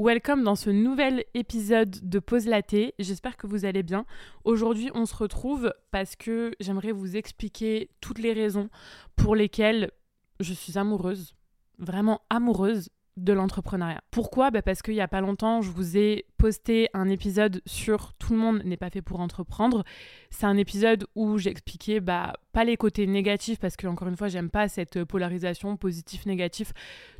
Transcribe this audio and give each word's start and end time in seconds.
Welcome 0.00 0.44
dans 0.44 0.54
ce 0.54 0.70
nouvel 0.70 1.24
épisode 1.34 2.08
de 2.08 2.20
Pause 2.20 2.46
Laté. 2.46 2.94
J'espère 3.00 3.36
que 3.36 3.48
vous 3.48 3.64
allez 3.64 3.82
bien. 3.82 4.06
Aujourd'hui, 4.44 4.92
on 4.94 5.06
se 5.06 5.16
retrouve 5.16 5.74
parce 5.90 6.14
que 6.14 6.52
j'aimerais 6.60 6.92
vous 6.92 7.16
expliquer 7.16 7.90
toutes 8.00 8.20
les 8.20 8.32
raisons 8.32 8.70
pour 9.16 9.34
lesquelles 9.34 9.90
je 10.38 10.54
suis 10.54 10.78
amoureuse, 10.78 11.34
vraiment 11.78 12.20
amoureuse 12.30 12.90
de 13.18 13.32
l'entrepreneuriat. 13.32 14.00
Pourquoi? 14.10 14.50
Bah 14.50 14.62
Parce 14.62 14.82
qu'il 14.82 14.94
n'y 14.94 15.00
a 15.00 15.08
pas 15.08 15.20
longtemps, 15.20 15.60
je 15.60 15.70
vous 15.70 15.96
ai 15.96 16.24
posté 16.36 16.88
un 16.94 17.08
épisode 17.08 17.60
sur 17.66 18.14
Tout 18.14 18.32
le 18.32 18.38
monde 18.38 18.62
n'est 18.64 18.76
pas 18.76 18.90
fait 18.90 19.02
pour 19.02 19.20
entreprendre. 19.20 19.84
C'est 20.30 20.46
un 20.46 20.56
épisode 20.56 21.06
où 21.14 21.38
j'expliquais 21.38 22.00
bah, 22.00 22.34
pas 22.52 22.64
les 22.64 22.76
côtés 22.76 23.06
négatifs, 23.06 23.58
parce 23.58 23.76
que 23.76 23.86
encore 23.86 24.08
une 24.08 24.16
fois, 24.16 24.28
j'aime 24.28 24.50
pas 24.50 24.68
cette 24.68 25.04
polarisation 25.04 25.76
positif-négatif. 25.76 26.72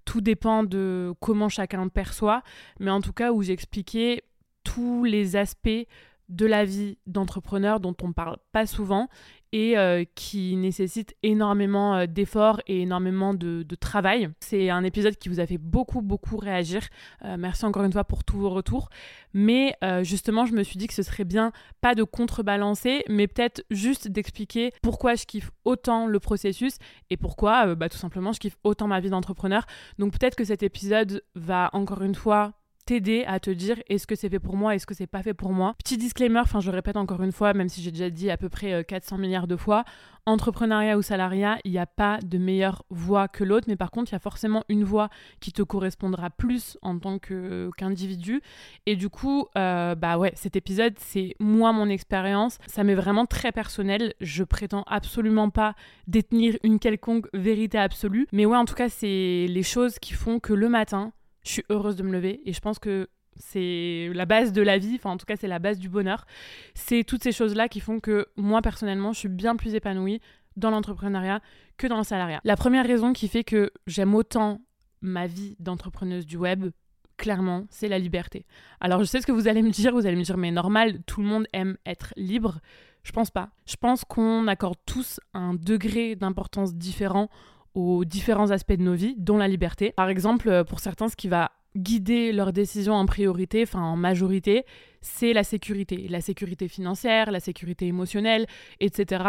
Tout 0.05 0.21
dépend 0.21 0.65
de 0.65 1.13
comment 1.21 1.49
chacun 1.49 1.89
perçoit, 1.89 2.43
mais 2.81 2.91
en 2.91 3.01
tout 3.01 3.13
cas 3.13 3.33
où 3.33 3.43
j'expliquais 3.43 4.23
tous 4.65 5.05
les 5.05 5.37
aspects 5.37 5.87
de 6.29 6.47
la 6.47 6.65
vie 6.65 6.99
d'entrepreneur 7.07 7.81
dont 7.81 7.97
on 8.03 8.13
parle 8.13 8.37
pas 8.53 8.67
souvent 8.67 9.09
et 9.53 9.79
euh, 9.79 10.05
qui 10.15 10.57
nécessite 10.57 11.15
énormément 11.23 11.97
euh, 11.97 12.07
d'efforts 12.07 12.61
et 12.67 12.83
énormément 12.83 13.35
de, 13.35 13.65
travail. 13.81 14.29
C'est 14.41 14.71
un 14.71 14.83
épisode 14.83 15.17
qui 15.17 15.29
vous 15.29 15.41
a 15.41 15.47
fait 15.47 15.59
beaucoup, 15.59 16.03
beaucoup 16.03 16.37
réagir. 16.37 16.83
Euh, 17.25 17.37
merci 17.39 17.65
encore 17.65 17.85
une 17.85 17.93
fois 17.93 18.05
pour 18.05 18.25
tous 18.25 18.39
vos 18.39 18.51
retours. 18.51 18.89
Mais 19.35 19.77
justement, 20.03 20.47
je 20.47 20.53
me 20.55 20.63
suis 20.63 20.79
dit 20.79 20.87
que 20.87 20.95
ce 20.95 21.03
serait 21.03 21.25
bien 21.25 21.53
pas 21.81 21.95
de 21.95 22.03
contrebalancer, 22.03 23.05
mais 23.09 23.29
peut-être 23.29 23.63
juste 23.71 24.09
d'expliquer 24.09 24.73
pourquoi 24.83 25.15
je 25.15 25.27
kiffe 25.27 25.51
autant 25.65 26.07
le 26.07 26.19
processus 26.19 26.79
et 27.11 27.17
pourquoi, 27.17 27.75
bah, 27.75 27.89
tout 27.89 27.99
simplement, 27.99 28.33
je 28.33 28.41
kiffe 28.41 28.57
autant 28.65 28.89
ma 28.89 29.01
vie 29.01 29.11
d'entrepreneur. 29.11 29.65
Donc 29.99 30.19
peut-être 30.19 30.35
que 30.35 30.45
cet 30.45 30.63
épisode 30.63 31.23
va 31.35 31.71
encore 31.73 32.03
une 32.03 32.15
fois 32.15 32.55
t'aider 32.89 33.25
à 33.27 33.39
te 33.39 33.51
dire 33.51 33.77
est-ce 33.91 34.07
que 34.07 34.15
c'est 34.15 34.31
fait 34.31 34.39
pour 34.39 34.57
moi, 34.57 34.75
est-ce 34.75 34.87
que 34.87 34.95
c'est 34.95 35.07
pas 35.07 35.23
fait 35.23 35.35
pour 35.35 35.53
moi? 35.53 35.75
Petit 35.77 35.99
disclaimer, 35.99 36.41
enfin 36.41 36.61
je 36.61 36.71
répète 36.71 36.97
encore 36.97 37.23
une 37.23 37.33
fois, 37.33 37.53
même 37.53 37.69
si 37.69 37.83
j'ai 37.83 37.91
déjà 37.91 38.09
dit 38.09 38.31
à 38.31 38.39
peu 38.39 38.49
près 38.49 38.83
400 38.83 39.17
euh, 39.17 39.19
milliards 39.19 39.47
de 39.47 39.57
fois, 39.57 39.85
entrepreneuriat 40.25 40.97
ou 40.97 41.03
salariat, 41.03 41.59
il 41.65 41.73
n'y 41.73 41.79
a 41.79 41.85
pas 41.85 42.19
de 42.25 42.39
meilleure 42.39 42.87
voie 42.89 43.29
que 43.29 43.45
l'autre, 43.45 43.67
mais 43.69 43.77
par 43.77 43.91
contre 43.91 44.11
il 44.11 44.15
y 44.15 44.17
a 44.17 44.21
forcément 44.21 44.65
une 44.71 44.85
voie 44.85 45.11
qui 45.39 45.53
te 45.53 45.61
correspondra 45.61 46.31
plus 46.31 46.79
en 46.81 46.99
tant 46.99 47.19
qu'individu. 47.19 48.41
Et 48.87 48.97
du 48.97 49.11
coup, 49.11 49.49
euh, 49.59 49.95
bah 49.95 50.17
ouais, 50.17 50.33
cet 50.35 50.57
épisode 50.57 50.95
c'est 50.97 51.35
moi 51.39 51.75
mon 51.75 51.91
expérience, 51.91 52.57
ça 52.69 52.85
m'est 52.85 52.95
vraiment 52.95 53.27
très 53.27 53.53
personnel. 53.53 54.15
Je 54.23 54.45
prétends 54.45 54.85
absolument 54.87 55.51
pas 55.51 55.75
détenir 56.07 56.57
une 56.63 56.79
quelconque 56.79 57.27
vérité 57.35 57.77
absolue, 57.77 58.27
mais 58.33 58.47
ouais 58.47 58.57
en 58.57 58.65
tout 58.65 58.75
cas 58.75 58.89
c'est 58.89 59.45
les 59.47 59.63
choses 59.63 59.99
qui 59.99 60.15
font 60.15 60.41
que 60.41 60.55
le 60.55 60.71
matin 60.71 61.13
je 61.49 61.55
suis 61.55 61.65
heureuse 61.71 61.97
de 61.97 62.03
me 62.03 62.13
lever 62.13 62.41
et 62.45 62.53
je 62.53 62.61
pense 62.61 62.79
que 62.79 63.09
c'est 63.37 64.11
la 64.15 64.27
base 64.27 64.53
de 64.53 64.63
la 64.63 64.79
vie, 64.79 64.97
enfin 64.97 65.11
en 65.11 65.17
tout 65.17 65.27
cas 65.27 65.37
c'est 65.37 65.49
la 65.49 65.59
base 65.59 65.79
du 65.79 65.89
bonheur. 65.89 66.27
C'est 66.75 67.05
toutes 67.05 67.23
ces 67.23 67.33
choses-là 67.33 67.69
qui 67.69 67.81
font 67.81 68.01
que 68.01 68.27
moi 68.37 68.63
personnellement 68.63 69.13
je 69.13 69.21
suis 69.21 69.29
bien 69.29 69.57
plus 69.57 69.75
épanouie 69.75 70.21
dans 70.57 70.71
l'entrepreneuriat 70.71 71.41
que 71.77 71.87
dans 71.87 71.99
le 71.99 72.05
salariat. 72.05 72.41
La 72.45 72.57
première 72.57 72.87
raison 72.87 73.13
qui 73.13 73.29
fait 73.29 73.45
que 73.45 73.71
j'aime 73.87 74.15
autant 74.15 74.61
ma 75.01 75.27
vie 75.27 75.57
d'entrepreneuse 75.61 76.27
du 76.27 76.37
web, 76.37 76.71
clairement, 77.17 77.67
c'est 77.71 77.89
la 77.89 77.99
liberté. 77.99 78.45
Alors 78.81 79.01
je 79.01 79.05
sais 79.05 79.21
ce 79.21 79.27
que 79.27 79.33
vous 79.33 79.49
allez 79.49 79.63
me 79.63 79.71
dire, 79.71 79.93
vous 79.93 80.07
allez 80.07 80.17
me 80.17 80.25
dire 80.25 80.37
mais 80.37 80.51
normal, 80.51 81.01
tout 81.07 81.21
le 81.23 81.29
monde 81.29 81.47
aime 81.53 81.77
être 81.87 82.13
libre. 82.17 82.59
Je 83.05 83.13
pense 83.13 83.31
pas. 83.31 83.51
Je 83.67 83.77
pense 83.77 84.05
qu'on 84.05 84.49
accorde 84.49 84.79
tous 84.85 85.21
un 85.33 85.55
degré 85.55 86.17
d'importance 86.17 86.75
différent 86.75 87.31
aux 87.75 88.05
différents 88.05 88.51
aspects 88.51 88.73
de 88.73 88.83
nos 88.83 88.95
vies, 88.95 89.15
dont 89.19 89.37
la 89.37 89.49
liberté. 89.49 89.93
Par 89.93 90.09
exemple, 90.09 90.49
euh, 90.49 90.65
pour 90.65 90.81
certains, 90.81 91.09
ce 91.09 91.17
qui 91.17 91.29
va 91.29 91.53
guider 91.77 92.33
leurs 92.33 92.53
décisions 92.53 92.95
en 92.95 93.07
priorité, 93.07 93.63
enfin 93.63 93.83
en 93.83 93.97
majorité, 93.97 94.65
c'est 95.01 95.33
la 95.33 95.45
sécurité. 95.45 96.09
La 96.09 96.21
sécurité 96.21 96.69
financière, 96.69 97.31
la 97.31 97.41
sécurité 97.41 97.87
émotionnelle, 97.87 98.47
etc. 98.81 99.25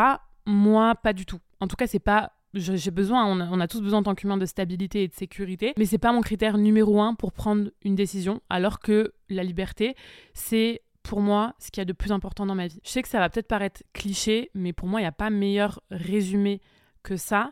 Moi, 0.46 0.96
pas 0.96 1.14
du 1.14 1.26
tout. 1.26 1.40
En 1.60 1.68
tout 1.68 1.76
cas, 1.76 1.88
c'est 1.88 2.00
pas 2.00 2.32
j'ai 2.54 2.92
besoin, 2.92 3.26
on 3.26 3.60
a, 3.60 3.68
tous 3.68 3.82
besoin 3.82 4.00
en 4.00 4.04
tant 4.04 4.16
qu'humain 4.16 4.38
de 4.38 4.46
stabilité 4.46 5.04
et 5.04 5.08
de 5.08 5.14
sécurité, 5.14 5.74
mais 5.78 5.86
c'est 5.86 6.00
pas 6.00 6.12
mon 6.12 6.22
critère 6.22 6.58
numéro 6.58 7.00
un 7.00 7.14
pour 7.14 7.32
prendre 7.32 7.70
une 7.84 7.96
décision, 7.96 8.42
alors 8.50 8.80
que 8.80 9.14
la 9.30 9.44
liberté, 9.44 9.96
c'est 10.34 10.82
pour 11.04 11.22
moi 11.22 11.54
ce 11.60 11.70
qu'il 11.70 11.82
y 11.82 11.84
a 11.84 11.86
de 11.86 11.94
plus 11.94 12.12
important 12.12 12.46
dans 12.46 12.56
ma 12.56 12.68
vie. 12.68 12.80
Je 12.84 12.90
sais 12.90 13.02
que 13.02 13.08
ça 13.08 13.20
va 13.20 13.30
peut-être 13.30 13.48
paraître 13.48 13.84
cliché, 13.94 14.50
mais 14.56 14.74
pour 14.74 14.88
moi, 14.88 15.00
il 15.00 15.04
n'y 15.04 15.08
a 15.08 15.12
pas 15.12 15.30
meilleur 15.30 15.82
résumé 15.92 16.62
que 17.04 17.18
ça. 17.18 17.52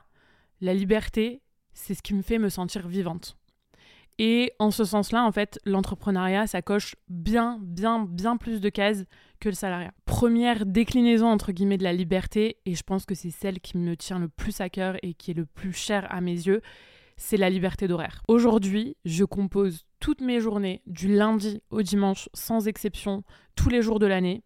La 0.61 0.73
liberté, 0.73 1.41
c'est 1.73 1.93
ce 1.93 2.01
qui 2.01 2.13
me 2.13 2.21
fait 2.21 2.39
me 2.39 2.49
sentir 2.49 2.87
vivante. 2.87 3.37
Et 4.19 4.51
en 4.57 4.71
ce 4.71 4.83
sens-là, 4.83 5.23
en 5.23 5.31
fait, 5.31 5.59
l'entrepreneuriat, 5.63 6.47
ça 6.47 6.63
coche 6.63 6.95
bien, 7.07 7.59
bien, 7.61 8.03
bien 8.03 8.37
plus 8.37 8.61
de 8.61 8.69
cases 8.69 9.05
que 9.39 9.49
le 9.49 9.55
salariat. 9.55 9.93
Première 10.05 10.65
déclinaison, 10.65 11.27
entre 11.27 11.51
guillemets, 11.51 11.77
de 11.77 11.83
la 11.83 11.93
liberté, 11.93 12.57
et 12.65 12.73
je 12.73 12.81
pense 12.81 13.05
que 13.05 13.13
c'est 13.13 13.29
celle 13.29 13.59
qui 13.59 13.77
me 13.77 13.95
tient 13.95 14.17
le 14.17 14.27
plus 14.27 14.59
à 14.59 14.69
cœur 14.69 14.97
et 15.03 15.13
qui 15.13 15.31
est 15.31 15.35
le 15.35 15.45
plus 15.45 15.73
cher 15.73 16.07
à 16.09 16.19
mes 16.21 16.31
yeux, 16.31 16.61
c'est 17.15 17.37
la 17.37 17.49
liberté 17.51 17.87
d'horaire. 17.87 18.23
Aujourd'hui, 18.27 18.95
je 19.05 19.23
compose 19.23 19.85
toutes 19.99 20.21
mes 20.21 20.39
journées, 20.39 20.81
du 20.87 21.13
lundi 21.13 21.61
au 21.69 21.83
dimanche, 21.83 22.29
sans 22.33 22.67
exception, 22.67 23.23
tous 23.55 23.69
les 23.69 23.83
jours 23.83 23.99
de 23.99 24.07
l'année, 24.07 24.43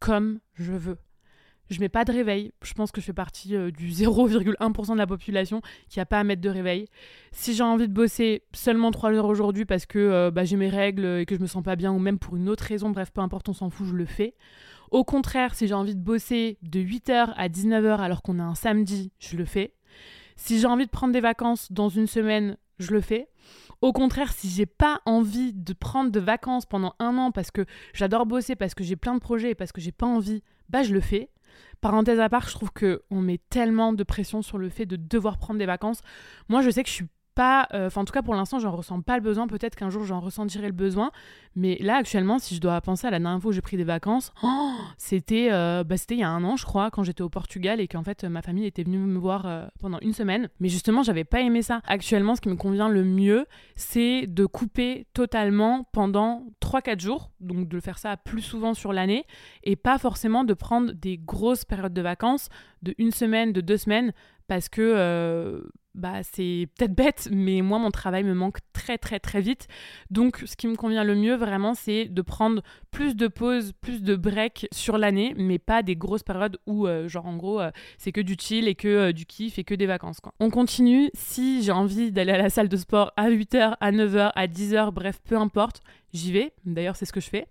comme 0.00 0.40
je 0.54 0.72
veux. 0.72 0.98
Je 1.70 1.80
mets 1.80 1.88
pas 1.88 2.04
de 2.04 2.12
réveil. 2.12 2.52
Je 2.62 2.74
pense 2.74 2.92
que 2.92 3.00
je 3.00 3.06
fais 3.06 3.12
partie 3.12 3.56
euh, 3.56 3.70
du 3.70 3.88
0,1% 3.90 4.92
de 4.92 4.98
la 4.98 5.06
population 5.06 5.62
qui 5.88 6.00
a 6.00 6.06
pas 6.06 6.20
à 6.20 6.24
mettre 6.24 6.42
de 6.42 6.48
réveil. 6.48 6.88
Si 7.32 7.54
j'ai 7.54 7.62
envie 7.62 7.88
de 7.88 7.92
bosser 7.92 8.42
seulement 8.52 8.90
3 8.90 9.12
heures 9.12 9.26
aujourd'hui 9.26 9.64
parce 9.64 9.86
que 9.86 9.98
euh, 9.98 10.30
bah, 10.30 10.44
j'ai 10.44 10.56
mes 10.56 10.68
règles 10.68 11.04
et 11.20 11.26
que 11.26 11.34
je 11.34 11.40
me 11.40 11.46
sens 11.46 11.62
pas 11.62 11.76
bien 11.76 11.92
ou 11.92 11.98
même 11.98 12.18
pour 12.18 12.36
une 12.36 12.48
autre 12.48 12.64
raison, 12.64 12.90
bref, 12.90 13.10
peu 13.12 13.20
importe, 13.20 13.48
on 13.48 13.54
s'en 13.54 13.70
fout, 13.70 13.86
je 13.86 13.94
le 13.94 14.06
fais. 14.06 14.34
Au 14.90 15.04
contraire, 15.04 15.54
si 15.54 15.66
j'ai 15.66 15.74
envie 15.74 15.94
de 15.94 16.00
bosser 16.00 16.58
de 16.62 16.80
8h 16.80 17.32
à 17.36 17.48
19h 17.48 17.98
alors 17.98 18.22
qu'on 18.22 18.38
a 18.38 18.44
un 18.44 18.54
samedi, 18.54 19.10
je 19.18 19.36
le 19.36 19.44
fais. 19.44 19.74
Si 20.36 20.58
j'ai 20.58 20.66
envie 20.66 20.86
de 20.86 20.90
prendre 20.90 21.12
des 21.12 21.20
vacances 21.20 21.72
dans 21.72 21.88
une 21.88 22.06
semaine, 22.06 22.56
je 22.78 22.92
le 22.92 23.00
fais. 23.00 23.28
Au 23.80 23.92
contraire, 23.92 24.32
si 24.32 24.48
j'ai 24.48 24.66
pas 24.66 25.00
envie 25.04 25.52
de 25.52 25.72
prendre 25.72 26.10
de 26.10 26.20
vacances 26.20 26.66
pendant 26.66 26.94
un 26.98 27.16
an 27.18 27.30
parce 27.30 27.50
que 27.50 27.66
j'adore 27.92 28.26
bosser, 28.26 28.56
parce 28.56 28.74
que 28.74 28.84
j'ai 28.84 28.96
plein 28.96 29.14
de 29.14 29.20
projets 29.20 29.50
et 29.50 29.54
parce 29.54 29.72
que 29.72 29.80
j'ai 29.80 29.92
pas 29.92 30.06
envie, 30.06 30.42
bah 30.68 30.82
je 30.82 30.92
le 30.92 31.00
fais. 31.00 31.30
Parenthèse 31.84 32.18
à 32.18 32.30
part, 32.30 32.48
je 32.48 32.54
trouve 32.54 32.70
qu'on 32.72 33.20
met 33.20 33.38
tellement 33.50 33.92
de 33.92 34.02
pression 34.04 34.40
sur 34.40 34.56
le 34.56 34.70
fait 34.70 34.86
de 34.86 34.96
devoir 34.96 35.36
prendre 35.36 35.58
des 35.58 35.66
vacances. 35.66 36.00
Moi, 36.48 36.62
je 36.62 36.70
sais 36.70 36.82
que 36.82 36.88
je 36.88 36.94
suis 36.94 37.08
pas, 37.34 37.68
euh, 37.74 37.90
en 37.94 38.04
tout 38.04 38.12
cas 38.12 38.22
pour 38.22 38.34
l'instant, 38.34 38.58
j'en 38.58 38.70
ressens 38.70 39.00
pas 39.00 39.16
le 39.16 39.22
besoin. 39.22 39.46
Peut-être 39.46 39.74
qu'un 39.74 39.90
jour 39.90 40.04
j'en 40.04 40.20
ressentirai 40.20 40.66
le 40.66 40.72
besoin, 40.72 41.10
mais 41.56 41.76
là 41.80 41.96
actuellement, 41.96 42.38
si 42.38 42.54
je 42.54 42.60
dois 42.60 42.80
penser 42.80 43.06
à 43.06 43.10
la 43.10 43.18
dernière 43.18 43.40
fois 43.40 43.50
où 43.50 43.52
j'ai 43.52 43.60
pris 43.60 43.76
des 43.76 43.84
vacances, 43.84 44.32
c'était, 44.98 45.48
euh, 45.52 45.84
bah, 45.84 45.96
c'était 45.96 46.14
il 46.14 46.20
y 46.20 46.24
a 46.24 46.28
un 46.28 46.44
an, 46.44 46.56
je 46.56 46.64
crois, 46.64 46.90
quand 46.90 47.02
j'étais 47.02 47.22
au 47.22 47.28
Portugal 47.28 47.80
et 47.80 47.88
qu'en 47.88 48.02
fait 48.02 48.24
ma 48.24 48.42
famille 48.42 48.66
était 48.66 48.82
venue 48.82 48.98
me 48.98 49.18
voir 49.18 49.46
euh, 49.46 49.66
pendant 49.80 49.98
une 50.00 50.12
semaine. 50.12 50.48
Mais 50.60 50.68
justement, 50.68 51.02
j'avais 51.02 51.24
pas 51.24 51.40
aimé 51.40 51.62
ça. 51.62 51.80
Actuellement, 51.86 52.36
ce 52.36 52.40
qui 52.40 52.48
me 52.48 52.56
convient 52.56 52.88
le 52.88 53.04
mieux, 53.04 53.46
c'est 53.76 54.26
de 54.26 54.46
couper 54.46 55.06
totalement 55.12 55.88
pendant 55.92 56.46
3-4 56.62 57.00
jours, 57.00 57.30
donc 57.40 57.68
de 57.68 57.80
faire 57.80 57.98
ça 57.98 58.16
plus 58.16 58.42
souvent 58.42 58.74
sur 58.74 58.92
l'année 58.92 59.26
et 59.62 59.76
pas 59.76 59.98
forcément 59.98 60.44
de 60.44 60.54
prendre 60.54 60.92
des 60.92 61.18
grosses 61.18 61.64
périodes 61.64 61.94
de 61.94 62.02
vacances 62.02 62.48
de 62.82 62.94
une 62.98 63.10
semaine, 63.10 63.52
de 63.52 63.60
deux 63.60 63.78
semaines, 63.78 64.12
parce 64.46 64.68
que 64.68 65.64
bah 65.94 66.22
c'est 66.22 66.68
peut-être 66.76 66.94
bête, 66.94 67.28
mais 67.30 67.62
moi 67.62 67.78
mon 67.78 67.90
travail 67.90 68.24
me 68.24 68.34
manque 68.34 68.58
très 68.72 68.98
très 68.98 69.20
très 69.20 69.40
vite. 69.40 69.68
Donc 70.10 70.42
ce 70.44 70.56
qui 70.56 70.66
me 70.66 70.74
convient 70.74 71.04
le 71.04 71.14
mieux 71.14 71.34
vraiment, 71.34 71.74
c'est 71.74 72.06
de 72.06 72.22
prendre 72.22 72.62
plus 72.90 73.14
de 73.14 73.28
pauses, 73.28 73.72
plus 73.80 74.02
de 74.02 74.16
breaks 74.16 74.66
sur 74.72 74.98
l'année, 74.98 75.34
mais 75.36 75.58
pas 75.58 75.82
des 75.82 75.96
grosses 75.96 76.22
périodes 76.22 76.58
où 76.66 76.86
euh, 76.86 77.08
genre 77.08 77.26
en 77.26 77.36
gros 77.36 77.60
euh, 77.60 77.70
c'est 77.98 78.12
que 78.12 78.20
du 78.20 78.36
chill 78.38 78.66
et 78.66 78.74
que 78.74 78.88
euh, 78.88 79.12
du 79.12 79.24
kiff 79.24 79.58
et 79.58 79.64
que 79.64 79.74
des 79.74 79.86
vacances 79.86 80.20
quoi. 80.20 80.34
On 80.40 80.50
continue, 80.50 81.10
si 81.14 81.62
j'ai 81.62 81.72
envie 81.72 82.10
d'aller 82.10 82.32
à 82.32 82.38
la 82.38 82.50
salle 82.50 82.68
de 82.68 82.76
sport 82.76 83.12
à 83.16 83.30
8h, 83.30 83.76
à 83.80 83.92
9h, 83.92 84.32
à 84.34 84.46
10h, 84.46 84.90
bref, 84.90 85.20
peu 85.24 85.36
importe, 85.36 85.80
j'y 86.12 86.32
vais. 86.32 86.52
D'ailleurs, 86.64 86.96
c'est 86.96 87.06
ce 87.06 87.12
que 87.12 87.20
je 87.20 87.28
fais. 87.28 87.46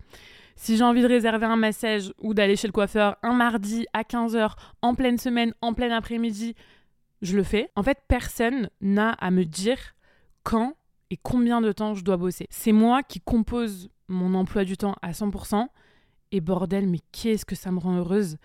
Si 0.56 0.76
j'ai 0.76 0.84
envie 0.84 1.02
de 1.02 1.08
réserver 1.08 1.46
un 1.46 1.56
massage 1.56 2.12
ou 2.20 2.32
d'aller 2.32 2.56
chez 2.56 2.68
le 2.68 2.72
coiffeur 2.72 3.16
un 3.22 3.32
mardi 3.32 3.86
à 3.92 4.02
15h 4.02 4.52
en 4.82 4.94
pleine 4.94 5.18
semaine, 5.18 5.52
en 5.60 5.74
plein 5.74 5.90
après-midi, 5.90 6.54
je 7.24 7.36
le 7.36 7.42
fais. 7.42 7.70
En 7.74 7.82
fait, 7.82 7.98
personne 8.06 8.70
n'a 8.80 9.10
à 9.12 9.30
me 9.30 9.44
dire 9.44 9.78
quand 10.44 10.74
et 11.10 11.16
combien 11.16 11.60
de 11.60 11.72
temps 11.72 11.94
je 11.94 12.04
dois 12.04 12.16
bosser. 12.16 12.46
C'est 12.50 12.72
moi 12.72 13.02
qui 13.02 13.20
compose 13.20 13.88
mon 14.08 14.34
emploi 14.34 14.64
du 14.64 14.76
temps 14.76 14.96
à 15.02 15.12
100%. 15.12 15.66
Et 16.32 16.40
bordel, 16.40 16.88
mais 16.88 16.98
qu'est-ce 17.12 17.44
que 17.44 17.54
ça 17.54 17.70
me 17.70 17.78
rend 17.78 17.96
heureuse? 17.96 18.38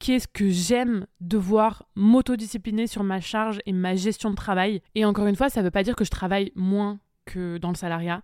Qu'est-ce 0.00 0.28
que 0.28 0.48
j'aime 0.48 1.06
devoir 1.20 1.88
m'autodiscipliner 1.94 2.86
sur 2.86 3.04
ma 3.04 3.20
charge 3.20 3.60
et 3.64 3.72
ma 3.72 3.94
gestion 3.94 4.30
de 4.30 4.34
travail? 4.34 4.82
Et 4.94 5.04
encore 5.04 5.26
une 5.26 5.36
fois, 5.36 5.48
ça 5.48 5.60
ne 5.60 5.64
veut 5.64 5.70
pas 5.70 5.82
dire 5.82 5.96
que 5.96 6.04
je 6.04 6.10
travaille 6.10 6.52
moins 6.54 6.98
que 7.26 7.58
dans 7.58 7.68
le 7.68 7.76
salariat. 7.76 8.22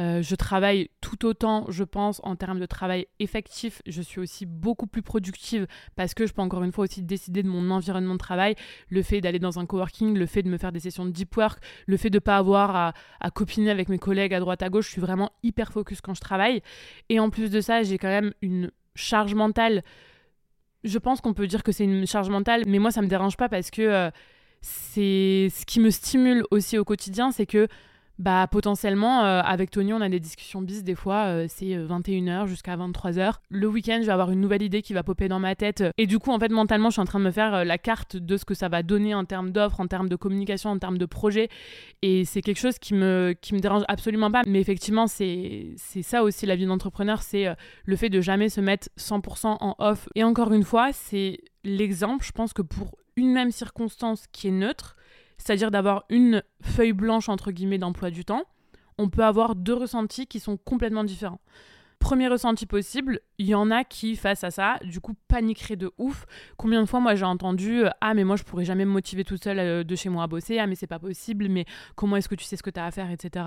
Euh, 0.00 0.22
je 0.22 0.34
travaille 0.34 0.88
tout 1.02 1.26
autant, 1.26 1.66
je 1.68 1.84
pense, 1.84 2.20
en 2.24 2.34
termes 2.34 2.58
de 2.58 2.64
travail 2.64 3.06
effectif. 3.18 3.82
Je 3.86 4.00
suis 4.00 4.18
aussi 4.18 4.46
beaucoup 4.46 4.86
plus 4.86 5.02
productive 5.02 5.66
parce 5.94 6.14
que 6.14 6.26
je 6.26 6.32
peux 6.32 6.40
encore 6.40 6.62
une 6.62 6.72
fois 6.72 6.84
aussi 6.84 7.02
décider 7.02 7.42
de 7.42 7.48
mon 7.48 7.70
environnement 7.70 8.14
de 8.14 8.18
travail. 8.18 8.54
Le 8.88 9.02
fait 9.02 9.20
d'aller 9.20 9.38
dans 9.38 9.58
un 9.58 9.66
coworking, 9.66 10.16
le 10.16 10.24
fait 10.24 10.42
de 10.42 10.48
me 10.48 10.56
faire 10.56 10.72
des 10.72 10.80
sessions 10.80 11.04
de 11.04 11.10
deep 11.10 11.36
work, 11.36 11.62
le 11.86 11.96
fait 11.98 12.08
de 12.08 12.16
ne 12.16 12.20
pas 12.20 12.38
avoir 12.38 12.94
à, 13.20 13.30
copiner 13.30 13.70
avec 13.70 13.88
mes 13.88 13.98
collègues 13.98 14.32
à 14.32 14.40
droite 14.40 14.62
à 14.62 14.70
gauche. 14.70 14.86
Je 14.86 14.92
suis 14.92 15.00
vraiment 15.02 15.32
hyper 15.42 15.70
focus 15.70 16.00
quand 16.00 16.14
je 16.14 16.20
travaille. 16.20 16.62
Et 17.10 17.20
en 17.20 17.28
plus 17.28 17.50
de 17.50 17.60
ça, 17.60 17.82
j'ai 17.82 17.98
quand 17.98 18.08
même 18.08 18.32
une 18.40 18.70
charge 18.94 19.34
mentale. 19.34 19.82
Je 20.82 20.98
pense 20.98 21.20
qu'on 21.20 21.34
peut 21.34 21.46
dire 21.46 21.62
que 21.62 21.72
c'est 21.72 21.84
une 21.84 22.06
charge 22.06 22.30
mentale, 22.30 22.62
mais 22.66 22.78
moi 22.78 22.90
ça 22.90 23.02
me 23.02 23.06
dérange 23.06 23.36
pas 23.36 23.50
parce 23.50 23.70
que 23.70 23.82
euh, 23.82 24.10
c'est 24.62 25.48
ce 25.54 25.66
qui 25.66 25.78
me 25.78 25.90
stimule 25.90 26.42
aussi 26.50 26.78
au 26.78 26.84
quotidien, 26.84 27.32
c'est 27.32 27.44
que 27.44 27.68
bah 28.20 28.46
potentiellement 28.50 29.24
euh, 29.24 29.40
avec 29.40 29.70
Tony 29.70 29.94
on 29.94 30.00
a 30.02 30.08
des 30.10 30.20
discussions 30.20 30.60
bis 30.60 30.84
des 30.84 30.94
fois 30.94 31.24
euh, 31.24 31.46
c'est 31.48 31.64
21h 31.64 32.46
jusqu'à 32.46 32.76
23h 32.76 33.36
le 33.48 33.66
week-end 33.66 33.98
je 34.02 34.06
vais 34.06 34.12
avoir 34.12 34.30
une 34.30 34.42
nouvelle 34.42 34.60
idée 34.62 34.82
qui 34.82 34.92
va 34.92 35.02
popper 35.02 35.26
dans 35.26 35.38
ma 35.38 35.54
tête 35.54 35.82
et 35.96 36.06
du 36.06 36.18
coup 36.18 36.30
en 36.30 36.38
fait 36.38 36.50
mentalement 36.50 36.90
je 36.90 36.94
suis 36.94 37.00
en 37.00 37.06
train 37.06 37.18
de 37.18 37.24
me 37.24 37.30
faire 37.30 37.54
euh, 37.54 37.64
la 37.64 37.78
carte 37.78 38.18
de 38.18 38.36
ce 38.36 38.44
que 38.44 38.52
ça 38.52 38.68
va 38.68 38.82
donner 38.82 39.14
en 39.14 39.24
termes 39.24 39.52
d'offres 39.52 39.80
en 39.80 39.86
termes 39.86 40.10
de 40.10 40.16
communication 40.16 40.68
en 40.68 40.78
termes 40.78 40.98
de 40.98 41.06
projet 41.06 41.48
et 42.02 42.26
c'est 42.26 42.42
quelque 42.42 42.60
chose 42.60 42.78
qui 42.78 42.92
me 42.92 43.34
qui 43.40 43.54
me 43.54 43.60
dérange 43.60 43.84
absolument 43.88 44.30
pas. 44.30 44.42
Mais 44.46 44.60
effectivement 44.60 45.06
c'est 45.06 45.72
c'est 45.76 46.02
ça 46.02 46.22
aussi 46.22 46.44
la 46.44 46.56
vie 46.56 46.66
d'entrepreneur 46.66 47.22
c'est 47.22 47.46
le 47.84 47.96
fait 47.96 48.10
de 48.10 48.20
jamais 48.20 48.50
se 48.50 48.60
mettre 48.60 48.90
100% 48.98 49.56
en 49.60 49.74
off. 49.78 50.10
Et 50.14 50.24
encore 50.24 50.52
une 50.52 50.64
fois 50.64 50.90
c'est 50.92 51.38
l'exemple 51.64 52.24
je 52.24 52.32
pense 52.32 52.52
que 52.52 52.60
pour 52.60 52.98
une 53.16 53.32
même 53.32 53.50
circonstance 53.50 54.26
qui 54.30 54.48
est 54.48 54.52
neutre 54.52 54.96
c'est-à-dire 55.40 55.70
d'avoir 55.70 56.04
une 56.10 56.42
feuille 56.60 56.92
blanche 56.92 57.28
entre 57.28 57.50
guillemets 57.50 57.78
d'emploi 57.78 58.10
du 58.10 58.24
temps, 58.24 58.44
on 58.98 59.08
peut 59.08 59.24
avoir 59.24 59.54
deux 59.54 59.72
ressentis 59.74 60.26
qui 60.26 60.38
sont 60.38 60.58
complètement 60.58 61.02
différents. 61.02 61.40
Premier 61.98 62.28
ressenti 62.28 62.66
possible, 62.66 63.20
il 63.38 63.46
y 63.46 63.54
en 63.54 63.70
a 63.70 63.84
qui, 63.84 64.16
face 64.16 64.44
à 64.44 64.50
ça, 64.50 64.78
du 64.84 65.00
coup, 65.00 65.14
paniqueraient 65.28 65.76
de 65.76 65.92
ouf. 65.98 66.26
Combien 66.56 66.80
de 66.80 66.86
fois, 66.86 67.00
moi, 67.00 67.14
j'ai 67.14 67.24
entendu 67.24 67.84
euh, 67.84 67.90
Ah, 68.00 68.14
mais 68.14 68.24
moi, 68.24 68.36
je 68.36 68.42
pourrais 68.42 68.64
jamais 68.64 68.84
me 68.86 68.90
motiver 68.90 69.22
toute 69.22 69.42
seule 69.44 69.58
euh, 69.58 69.84
de 69.84 69.96
chez 69.96 70.08
moi 70.08 70.24
à 70.24 70.26
bosser. 70.26 70.58
Ah, 70.58 70.66
mais 70.66 70.74
c'est 70.74 70.86
pas 70.86 70.98
possible. 70.98 71.48
Mais 71.48 71.66
comment 71.96 72.16
est-ce 72.16 72.28
que 72.28 72.34
tu 72.34 72.44
sais 72.44 72.56
ce 72.56 72.62
que 72.62 72.70
tu 72.70 72.80
as 72.80 72.86
à 72.86 72.90
faire, 72.90 73.10
etc. 73.10 73.44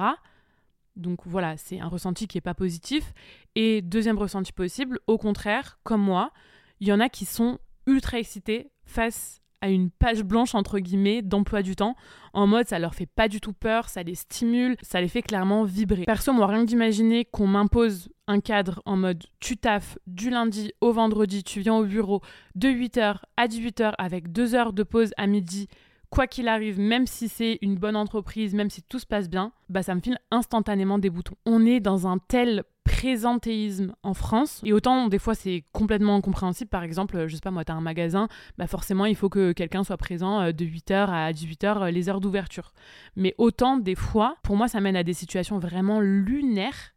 Donc 0.96 1.22
voilà, 1.26 1.58
c'est 1.58 1.80
un 1.80 1.88
ressenti 1.88 2.28
qui 2.28 2.38
est 2.38 2.42
pas 2.42 2.54
positif. 2.54 3.14
Et 3.56 3.82
deuxième 3.82 4.20
ressenti 4.20 4.52
possible, 4.52 5.00
au 5.08 5.18
contraire, 5.18 5.80
comme 5.84 6.02
moi, 6.02 6.32
il 6.80 6.88
y 6.88 6.94
en 6.94 7.00
a 7.00 7.10
qui 7.10 7.26
sont 7.26 7.60
ultra 7.88 8.20
excités 8.20 8.72
face 8.86 9.43
à 9.64 9.70
une 9.70 9.90
page 9.90 10.24
blanche 10.24 10.56
entre 10.56 10.78
guillemets 10.78 11.22
d'emploi 11.22 11.62
du 11.62 11.76
temps 11.76 11.96
en 12.34 12.48
mode 12.48 12.68
ça 12.68 12.80
leur 12.80 12.96
fait 12.96 13.06
pas 13.06 13.30
du 13.30 13.40
tout 13.40 13.54
peur, 13.54 13.88
ça 13.88 14.04
les 14.04 14.16
stimule, 14.16 14.76
ça 14.82 15.00
les 15.00 15.08
fait 15.08 15.22
clairement 15.22 15.64
vibrer. 15.64 16.04
Perso, 16.04 16.34
moi 16.34 16.48
rien 16.48 16.64
que 16.64 16.68
d'imaginer 16.68 17.24
qu'on 17.24 17.48
m'impose 17.48 18.10
un 18.28 18.42
cadre 18.42 18.82
en 18.86 18.98
mode 18.98 19.24
tu 19.40 19.56
taffes 19.56 19.98
du 20.06 20.30
lundi 20.30 20.74
au 20.82 20.92
vendredi, 20.92 21.44
tu 21.44 21.62
viens 21.62 21.76
au 21.76 21.86
bureau 21.86 22.22
de 22.56 22.68
8h 22.68 23.20
à 23.38 23.48
18h 23.48 23.94
avec 23.98 24.34
2 24.34 24.54
heures 24.54 24.74
de 24.74 24.84
pause 24.84 25.14
à 25.16 25.28
midi 25.28 25.70
quoi 26.10 26.28
qu'il 26.28 26.48
arrive, 26.48 26.80
même 26.80 27.08
si 27.08 27.28
c'est 27.28 27.58
une 27.62 27.76
bonne 27.76 27.96
entreprise, 27.96 28.54
même 28.54 28.70
si 28.70 28.84
tout 28.84 29.00
se 29.00 29.06
passe 29.06 29.30
bien, 29.30 29.52
bah 29.70 29.82
ça 29.82 29.96
me 29.96 30.00
file 30.00 30.20
instantanément 30.30 31.00
des 31.00 31.10
boutons. 31.10 31.34
On 31.48 31.66
est 31.66 31.80
dans 31.80 32.06
un 32.06 32.20
tel 32.20 32.64
présentéisme 32.84 33.94
en 34.04 34.14
France. 34.14 34.62
Et 34.64 34.74
autant, 34.74 35.08
des 35.08 35.20
fois, 35.20 35.36
c'est 35.36 35.64
complètement 35.72 36.16
incompréhensible. 36.16 36.70
Par 36.70 36.84
exemple, 36.84 37.28
je 37.28 37.36
sais 37.36 37.42
pas, 37.42 37.52
moi, 37.52 37.66
t'as 37.66 37.74
un 37.74 37.82
magasin, 37.82 38.28
bah 38.58 38.68
forcément, 38.68 39.06
il 39.06 39.16
faut 39.16 39.30
que 39.30 39.52
quelqu'un 39.52 39.84
soit 39.84 39.98
présent 39.98 40.42
euh, 40.42 40.52
de 40.52 40.66
8h 40.66 41.10
à 41.10 41.32
18h, 41.32 41.84
euh, 41.84 41.92
les 41.92 42.10
heures 42.10 42.22
d'ouverture. 42.22 42.74
Mais 43.16 43.36
autant, 43.38 43.78
des 43.78 43.96
fois, 43.96 44.38
pour 44.44 44.56
moi, 44.56 44.68
ça 44.68 44.82
mène 44.82 44.96
à 44.96 45.04
des 45.04 45.14
situations 45.14 45.60
vraiment 45.60 46.00
lunaires. 46.00 46.94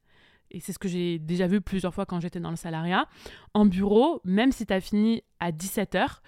Et 0.50 0.60
c'est 0.60 0.72
ce 0.72 0.78
que 0.78 0.88
j'ai 0.88 1.18
déjà 1.18 1.46
vu 1.46 1.60
plusieurs 1.60 1.92
fois 1.92 2.06
quand 2.06 2.20
j'étais 2.20 2.40
dans 2.40 2.50
le 2.50 2.56
salariat. 2.56 3.06
En 3.54 3.66
bureau, 3.66 4.20
même 4.24 4.52
si 4.52 4.64
t'as 4.66 4.80
fini 4.80 5.22
à 5.40 5.50
17h, 5.50 6.18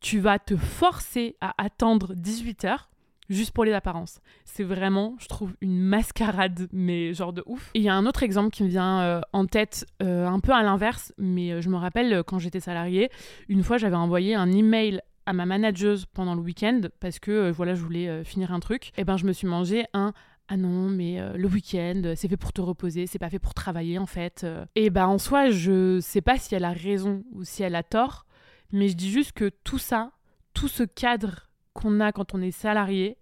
tu 0.00 0.18
vas 0.18 0.38
te 0.38 0.56
forcer 0.56 1.36
à 1.40 1.54
attendre 1.62 2.14
18 2.14 2.64
heures 2.64 2.91
juste 3.32 3.52
pour 3.52 3.64
les 3.64 3.72
apparences. 3.72 4.20
C'est 4.44 4.64
vraiment, 4.64 5.16
je 5.18 5.26
trouve, 5.26 5.54
une 5.60 5.78
mascarade, 5.78 6.68
mais 6.72 7.14
genre 7.14 7.32
de 7.32 7.42
ouf. 7.46 7.70
Et 7.74 7.78
il 7.80 7.84
y 7.84 7.88
a 7.88 7.94
un 7.94 8.06
autre 8.06 8.22
exemple 8.22 8.50
qui 8.50 8.62
me 8.62 8.68
vient 8.68 9.00
euh, 9.00 9.20
en 9.32 9.46
tête, 9.46 9.86
euh, 10.02 10.26
un 10.26 10.40
peu 10.40 10.52
à 10.52 10.62
l'inverse, 10.62 11.12
mais 11.18 11.52
euh, 11.52 11.60
je 11.60 11.68
me 11.68 11.76
rappelle 11.76 12.22
quand 12.26 12.38
j'étais 12.38 12.60
salariée, 12.60 13.10
une 13.48 13.62
fois 13.62 13.78
j'avais 13.78 13.96
envoyé 13.96 14.34
un 14.34 14.50
email 14.50 15.00
à 15.26 15.32
ma 15.32 15.46
manageuse 15.46 16.06
pendant 16.06 16.34
le 16.34 16.40
week-end 16.40 16.80
parce 17.00 17.18
que 17.18 17.50
voilà, 17.50 17.74
je 17.74 17.82
voulais 17.82 18.24
finir 18.24 18.52
un 18.52 18.60
truc. 18.60 18.90
Et 18.96 19.04
ben 19.04 19.16
je 19.16 19.24
me 19.24 19.32
suis 19.32 19.46
mangé 19.46 19.84
un 19.94 20.12
ah 20.48 20.56
non, 20.56 20.88
mais 20.88 21.20
le 21.36 21.48
week-end, 21.48 22.02
c'est 22.16 22.26
fait 22.26 22.36
pour 22.36 22.52
te 22.52 22.60
reposer, 22.60 23.06
c'est 23.06 23.20
pas 23.20 23.30
fait 23.30 23.38
pour 23.38 23.54
travailler 23.54 23.98
en 23.98 24.06
fait. 24.06 24.44
Et 24.74 24.90
ben 24.90 25.06
en 25.06 25.18
soi, 25.18 25.50
je 25.50 26.00
sais 26.00 26.20
pas 26.20 26.38
si 26.38 26.56
elle 26.56 26.64
a 26.64 26.72
raison 26.72 27.22
ou 27.32 27.44
si 27.44 27.62
elle 27.62 27.76
a 27.76 27.84
tort, 27.84 28.26
mais 28.72 28.88
je 28.88 28.96
dis 28.96 29.10
juste 29.10 29.32
que 29.32 29.50
tout 29.62 29.78
ça, 29.78 30.10
tout 30.54 30.68
ce 30.68 30.82
cadre 30.82 31.48
qu'on 31.72 32.00
a 32.00 32.12
quand 32.12 32.34
on 32.34 32.42
est 32.42 32.50
salarié, 32.50 33.16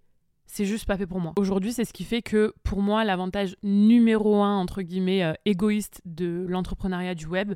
c'est 0.51 0.65
juste 0.65 0.85
pas 0.85 0.97
fait 0.97 1.07
pour 1.07 1.21
moi. 1.21 1.31
Aujourd'hui, 1.37 1.71
c'est 1.71 1.85
ce 1.85 1.93
qui 1.93 2.03
fait 2.03 2.21
que 2.21 2.53
pour 2.63 2.81
moi, 2.81 3.05
l'avantage 3.05 3.55
numéro 3.63 4.43
un, 4.43 4.57
entre 4.57 4.81
guillemets, 4.81 5.23
euh, 5.23 5.33
égoïste 5.45 6.01
de 6.03 6.45
l'entrepreneuriat 6.49 7.15
du 7.15 7.25
web, 7.25 7.53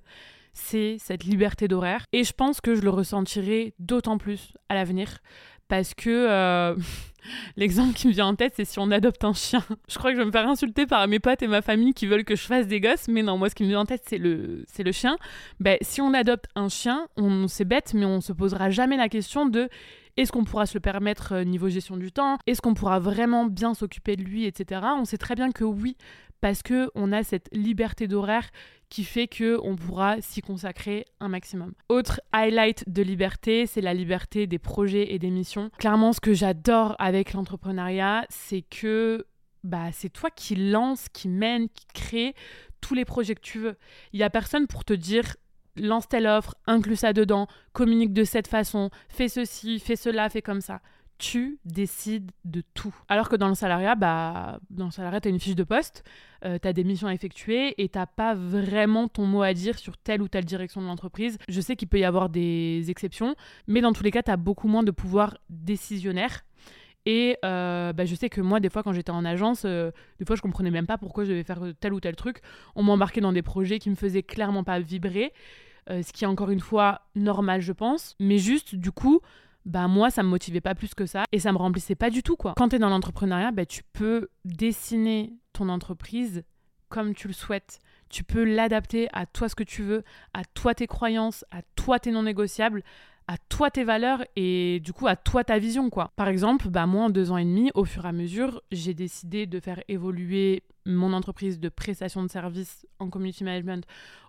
c'est 0.54 0.96
cette 0.98 1.26
liberté 1.26 1.68
d'horaire. 1.68 2.06
Et 2.14 2.24
je 2.24 2.32
pense 2.32 2.62
que 2.62 2.74
je 2.74 2.82
le 2.82 2.90
ressentirai 2.90 3.74
d'autant 3.80 4.18
plus 4.18 4.54
à 4.70 4.76
l'avenir 4.76 5.18
parce 5.68 5.94
que 5.94 6.10
euh, 6.10 6.76
l'exemple 7.58 7.94
qui 7.94 8.08
me 8.08 8.14
vient 8.14 8.28
en 8.28 8.36
tête, 8.36 8.54
c'est 8.56 8.64
si 8.64 8.80
on 8.80 8.90
adopte 8.92 9.26
un 9.26 9.34
chien. 9.34 9.62
Je 9.90 9.98
crois 9.98 10.12
que 10.12 10.16
je 10.16 10.22
vais 10.22 10.28
me 10.28 10.32
faire 10.32 10.48
insulter 10.48 10.86
par 10.86 11.06
mes 11.10 11.20
potes 11.20 11.42
et 11.42 11.48
ma 11.48 11.62
famille 11.62 11.94
qui 11.94 12.08
veulent 12.08 12.24
que 12.24 12.38
je 12.38 12.44
fasse 12.44 12.66
des 12.68 12.80
gosses, 12.80 13.10
mais 13.10 13.24
non, 13.24 13.38
moi 13.38 13.50
ce 13.50 13.56
qui 13.56 13.64
me 13.64 13.70
vient 13.70 13.82
en 13.82 13.86
tête, 13.86 14.04
c'est 14.08 14.18
le, 14.18 14.64
c'est 14.68 14.84
le 14.84 14.94
chien. 14.94 15.18
Ben, 15.60 15.78
si 15.82 16.00
on 16.00 16.14
adopte 16.14 16.46
un 16.56 16.70
chien, 16.70 17.10
on 17.18 17.50
c'est 17.50 17.66
bête, 17.66 17.94
mais 17.94 18.06
on 18.06 18.22
se 18.22 18.32
posera 18.32 18.70
jamais 18.70 18.96
la 18.96 19.10
question 19.10 19.48
de 19.48 19.68
est-ce 20.18 20.32
qu'on 20.32 20.44
pourra 20.44 20.66
se 20.66 20.76
le 20.76 20.80
permettre 20.80 21.34
euh, 21.34 21.44
niveau 21.44 21.70
gestion 21.70 21.98
du 21.98 22.12
temps? 22.12 22.38
Est-ce 22.48 22.62
qu'on 22.62 22.74
pourra 22.74 23.00
vraiment 23.00 23.46
bien 23.46 23.74
s'occuper 23.74 24.16
de 24.16 24.24
lui, 24.24 24.46
etc. 24.46 24.82
On 24.98 25.06
sait 25.06 25.18
très 25.18 25.36
bien 25.36 25.52
que 25.52 25.64
oui, 25.64 25.98
parce 26.42 26.64
que 26.64 26.90
on 26.96 27.12
a 27.12 27.24
cette 27.24 27.50
liberté 27.54 28.08
d'horaire 28.08 28.50
qui 28.90 29.04
fait 29.04 29.28
que 29.28 29.60
on 29.64 29.76
pourra 29.76 30.22
s'y 30.22 30.42
consacrer 30.42 31.06
un 31.20 31.28
maximum. 31.28 31.74
Autre 31.90 32.22
highlight 32.32 32.88
de 32.88 33.02
liberté, 33.02 33.66
c'est 33.66 33.82
la 33.82 33.94
liberté 33.94 34.48
des 34.48 34.60
projets 34.60 35.14
et 35.14 35.20
des 35.20 35.32
missions. 35.32 35.70
Clairement, 35.80 36.14
ce 36.14 36.22
que 36.22 36.34
j'adore 36.34 36.96
avec 37.00 37.34
l'entrepreneuriat, 37.34 38.26
c'est 38.30 38.62
que 38.62 39.26
bah, 39.64 39.92
c'est 39.92 40.10
toi 40.10 40.30
qui 40.30 40.56
lance, 40.56 41.08
qui 41.10 41.28
mène, 41.28 41.68
qui 41.70 41.88
crée 41.94 42.36
tous 42.80 42.94
les 42.94 43.06
projets 43.06 43.34
que 43.34 43.42
tu 43.42 43.60
veux. 43.60 43.76
Il 44.14 44.20
y 44.20 44.24
a 44.24 44.30
personne 44.30 44.68
pour 44.68 44.86
te 44.86 44.94
dire 44.94 45.36
lance 45.78 46.08
telle 46.08 46.28
offre, 46.28 46.56
inclus 46.68 46.98
ça 46.98 47.14
dedans, 47.14 47.48
communique 47.74 48.14
de 48.14 48.24
cette 48.24 48.48
façon, 48.48 48.90
fais 49.10 49.28
ceci, 49.28 49.80
fais 49.80 49.96
cela, 49.96 50.30
fais 50.30 50.42
comme 50.42 50.62
ça 50.62 50.82
tu 51.18 51.60
décides 51.66 52.32
de 52.44 52.62
tout. 52.74 52.94
Alors 53.08 53.30
que 53.30 53.36
dans 53.36 53.48
le 53.48 53.56
salariat, 53.56 53.96
bah, 53.96 54.60
dans 54.70 54.86
le 54.86 54.92
salariat, 54.92 55.22
tu 55.22 55.28
as 55.28 55.32
une 55.32 55.40
fiche 55.40 55.56
de 55.56 55.64
poste, 55.64 56.04
euh, 56.44 56.58
tu 56.62 56.68
as 56.68 56.74
des 56.74 56.84
missions 56.84 57.08
à 57.08 57.14
effectuer 57.14 57.74
et 57.82 57.90
tu 57.90 58.00
pas 58.16 58.36
vraiment 58.36 59.08
ton 59.08 59.26
mot 59.26 59.42
à 59.42 59.54
dire 59.54 59.80
sur 59.80 59.98
telle 59.98 60.22
ou 60.22 60.28
telle 60.28 60.46
direction 60.46 60.82
de 60.82 60.88
l'entreprise. 60.88 61.38
Je 61.48 61.62
sais 61.62 61.76
qu'il 61.76 61.88
peut 61.88 62.00
y 62.00 62.06
avoir 62.06 62.30
des 62.30 62.86
exceptions, 62.90 63.36
mais 63.68 63.82
dans 63.82 63.94
tous 63.94 64.04
les 64.04 64.12
cas, 64.12 64.24
tu 64.24 64.32
as 64.32 64.38
beaucoup 64.38 64.68
moins 64.68 64.84
de 64.84 64.92
pouvoir 64.92 65.38
décisionnaire. 65.50 66.44
Et 67.06 67.38
euh, 67.46 67.94
bah, 67.94 68.06
je 68.06 68.16
sais 68.16 68.30
que 68.30 68.42
moi, 68.42 68.60
des 68.60 68.70
fois, 68.70 68.82
quand 68.82 68.92
j'étais 68.92 69.12
en 69.12 69.26
agence, 69.26 69.64
euh, 69.66 69.92
des 70.20 70.26
fois, 70.26 70.36
je 70.36 70.42
comprenais 70.42 70.72
même 70.72 70.88
pas 70.88 70.98
pourquoi 70.98 71.24
je 71.24 71.30
devais 71.30 71.44
faire 71.44 71.62
tel 71.80 71.94
ou 71.94 72.00
tel 72.00 72.16
truc. 72.16 72.42
On 72.76 72.82
m'embarquait 72.82 73.22
dans 73.22 73.32
des 73.32 73.44
projets 73.44 73.78
qui 73.78 73.92
me 73.92 73.96
faisaient 73.96 74.24
clairement 74.24 74.64
pas 74.64 74.80
vibrer, 74.80 75.32
ce 75.90 76.12
qui 76.12 76.24
est 76.24 76.28
encore 76.28 76.50
une 76.50 76.60
fois 76.60 77.02
normal, 77.16 77.62
je 77.62 77.74
pense. 77.74 78.16
Mais 78.20 78.38
juste, 78.38 78.76
du 78.76 78.92
coup, 78.92 79.22
bah 79.66 79.88
moi 79.88 80.12
ça 80.12 80.24
me 80.24 80.30
motivait 80.30 80.62
pas 80.62 80.76
plus 80.76 80.94
que 80.94 81.06
ça 81.06 81.24
et 81.32 81.40
ça 81.40 81.52
me 81.52 81.58
remplissait 81.58 81.96
pas 81.96 82.10
du 82.10 82.22
tout 82.22 82.36
quoi. 82.36 82.54
Quand 82.56 82.70
tu 82.70 82.76
es 82.76 82.80
dans 82.80 82.90
l'entrepreneuriat, 82.90 83.52
bah, 83.52 83.66
tu 83.66 83.82
peux 83.94 84.30
dessiner 84.46 85.34
ton 85.54 85.70
entreprise 85.70 86.44
comme 86.90 87.16
tu 87.16 87.28
le 87.28 87.34
souhaites. 87.34 87.80
Tu 88.10 88.24
peux 88.24 88.44
l'adapter 88.44 89.10
à 89.12 89.26
toi 89.26 89.50
ce 89.50 89.56
que 89.56 89.64
tu 89.64 89.82
veux, 89.82 90.04
à 90.34 90.46
toi 90.46 90.76
tes 90.76 90.88
croyances, 90.88 91.44
à 91.52 91.62
toi 91.76 92.00
tes 92.00 92.12
non 92.12 92.24
négociables, 92.24 92.84
à 93.28 93.38
toi 93.50 93.72
tes 93.72 93.84
valeurs 93.84 94.24
et 94.36 94.80
du 94.84 94.94
coup 94.94 95.08
à 95.08 95.16
toi 95.16 95.44
ta 95.44 95.60
vision 95.60 95.90
quoi. 95.90 96.12
Par 96.16 96.28
exemple, 96.28 96.70
bah 96.70 96.86
moi 96.86 97.10
deux 97.10 97.32
ans 97.32 97.38
et 97.38 97.46
demi, 97.46 97.72
au 97.74 97.86
fur 97.86 98.06
et 98.06 98.10
à 98.10 98.12
mesure, 98.12 98.62
j'ai 98.72 98.94
décidé 98.94 99.46
de 99.46 99.60
faire 99.60 99.82
évoluer 99.88 100.64
mon 100.86 101.14
entreprise 101.14 101.60
de 101.60 101.70
prestation 101.70 102.24
de 102.24 102.30
services 102.30 102.86
en 103.00 103.10
community 103.10 103.44
management 103.44 103.86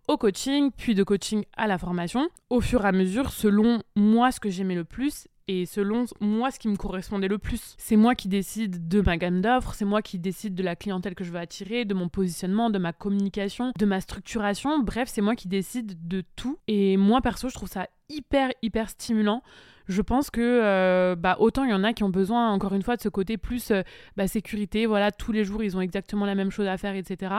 au 0.08 0.16
coaching, 0.16 0.70
puis 0.76 0.94
de 0.94 1.02
coaching 1.02 1.44
à 1.56 1.66
la 1.66 1.78
formation, 1.78 2.28
au 2.48 2.60
fur 2.60 2.84
et 2.84 2.88
à 2.88 2.92
mesure, 2.92 3.30
selon 3.32 3.82
moi 3.96 4.30
ce 4.30 4.40
que 4.40 4.50
j'aimais 4.50 4.76
le 4.76 4.84
plus 4.84 5.26
et 5.48 5.66
selon 5.66 6.06
moi 6.20 6.50
ce 6.50 6.58
qui 6.58 6.68
me 6.68 6.76
correspondait 6.76 7.28
le 7.28 7.38
plus. 7.38 7.74
C'est 7.78 7.96
moi 7.96 8.14
qui 8.14 8.28
décide 8.28 8.88
de 8.88 9.00
ma 9.00 9.16
gamme 9.16 9.40
d'offres, 9.40 9.74
c'est 9.74 9.84
moi 9.84 10.02
qui 10.02 10.18
décide 10.18 10.54
de 10.54 10.62
la 10.62 10.76
clientèle 10.76 11.14
que 11.14 11.24
je 11.24 11.30
veux 11.30 11.38
attirer, 11.38 11.84
de 11.84 11.94
mon 11.94 12.08
positionnement, 12.08 12.70
de 12.70 12.78
ma 12.78 12.92
communication, 12.92 13.72
de 13.78 13.86
ma 13.86 14.00
structuration, 14.00 14.80
bref, 14.80 15.08
c'est 15.12 15.20
moi 15.22 15.36
qui 15.36 15.48
décide 15.48 16.08
de 16.08 16.24
tout. 16.34 16.58
Et 16.66 16.96
moi 16.96 17.20
perso, 17.20 17.48
je 17.48 17.54
trouve 17.54 17.68
ça 17.68 17.86
hyper 18.10 18.52
hyper 18.62 18.86
stimulant 18.88 19.42
Je 19.88 20.02
pense 20.02 20.30
que 20.30 20.40
euh, 20.40 21.14
bah, 21.16 21.36
autant 21.38 21.64
il 21.64 21.70
y 21.70 21.74
en 21.74 21.84
a 21.84 21.92
qui 21.92 22.02
ont 22.02 22.08
besoin, 22.08 22.50
encore 22.50 22.74
une 22.74 22.82
fois, 22.82 22.96
de 22.96 23.02
ce 23.02 23.08
côté 23.08 23.36
plus 23.36 23.70
euh, 23.70 23.82
bah, 24.16 24.26
sécurité. 24.26 24.86
Voilà, 24.86 25.12
tous 25.12 25.32
les 25.32 25.44
jours, 25.44 25.62
ils 25.62 25.76
ont 25.76 25.80
exactement 25.80 26.26
la 26.26 26.34
même 26.34 26.50
chose 26.50 26.66
à 26.66 26.76
faire, 26.76 26.94
etc. 26.94 27.32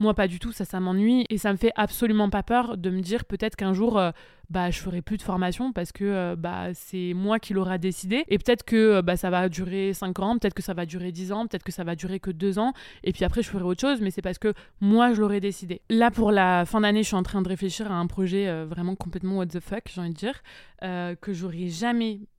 Moi, 0.00 0.14
pas 0.14 0.28
du 0.28 0.38
tout. 0.38 0.52
Ça, 0.52 0.64
ça 0.64 0.80
m'ennuie. 0.80 1.24
Et 1.30 1.38
ça 1.38 1.52
me 1.52 1.56
fait 1.56 1.72
absolument 1.76 2.28
pas 2.28 2.42
peur 2.42 2.76
de 2.76 2.90
me 2.90 3.00
dire 3.00 3.24
peut-être 3.24 3.56
qu'un 3.56 3.72
jour, 3.72 3.98
euh, 3.98 4.10
bah, 4.50 4.70
je 4.70 4.78
ferai 4.78 5.00
plus 5.00 5.16
de 5.16 5.22
formation 5.22 5.72
parce 5.72 5.90
que 5.90 6.34
bah, 6.34 6.74
c'est 6.74 7.14
moi 7.14 7.38
qui 7.38 7.54
l'aurai 7.54 7.78
décidé. 7.78 8.24
Et 8.28 8.36
peut-être 8.36 8.62
que 8.62 9.00
bah, 9.00 9.16
ça 9.16 9.30
va 9.30 9.48
durer 9.48 9.94
5 9.94 10.18
ans, 10.20 10.38
peut-être 10.38 10.52
que 10.52 10.62
ça 10.62 10.74
va 10.74 10.84
durer 10.84 11.12
10 11.12 11.32
ans, 11.32 11.46
peut-être 11.46 11.62
que 11.62 11.72
ça 11.72 11.82
va 11.82 11.94
durer 11.96 12.20
que 12.20 12.30
2 12.30 12.58
ans. 12.58 12.74
Et 13.04 13.12
puis 13.12 13.24
après, 13.24 13.42
je 13.42 13.48
ferai 13.48 13.64
autre 13.64 13.80
chose. 13.80 14.02
Mais 14.02 14.10
c'est 14.10 14.20
parce 14.20 14.38
que 14.38 14.52
moi, 14.82 15.14
je 15.14 15.20
l'aurais 15.22 15.40
décidé. 15.40 15.80
Là, 15.88 16.10
pour 16.10 16.30
la 16.30 16.66
fin 16.66 16.82
d'année, 16.82 17.02
je 17.02 17.08
suis 17.08 17.16
en 17.16 17.22
train 17.22 17.40
de 17.40 17.48
réfléchir 17.48 17.90
à 17.90 17.94
un 17.94 18.06
projet 18.06 18.64
vraiment 18.64 18.94
complètement 18.96 19.38
what 19.38 19.46
the 19.46 19.60
fuck, 19.60 19.84
j'ai 19.92 20.02
envie 20.02 20.10
de 20.10 20.14
dire, 20.14 20.42
que 20.82 21.32
j'aurais 21.32 21.68
jamais 21.68 21.93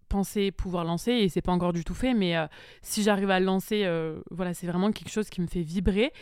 pensé 0.08 0.52
pouvoir 0.52 0.84
lancer 0.86 1.12
et 1.12 1.30
c'est 1.30 1.42
pas 1.42 1.52
encore 1.52 1.74
du 1.74 1.84
tout 1.84 1.94
fait 1.94 2.14
mais 2.14 2.38
euh, 2.38 2.48
si 2.82 3.04
j'arrive 3.04 3.30
à 3.30 3.40
le 3.40 3.46
lancer 3.46 3.84
euh, 3.86 4.20
voilà 4.32 4.54
c'est 4.54 4.68
vraiment 4.68 4.92
quelque 4.92 5.10
chose 5.12 5.30
qui 5.30 5.42
me 5.42 5.48
fait 5.48 5.62
vibrer 5.62 6.14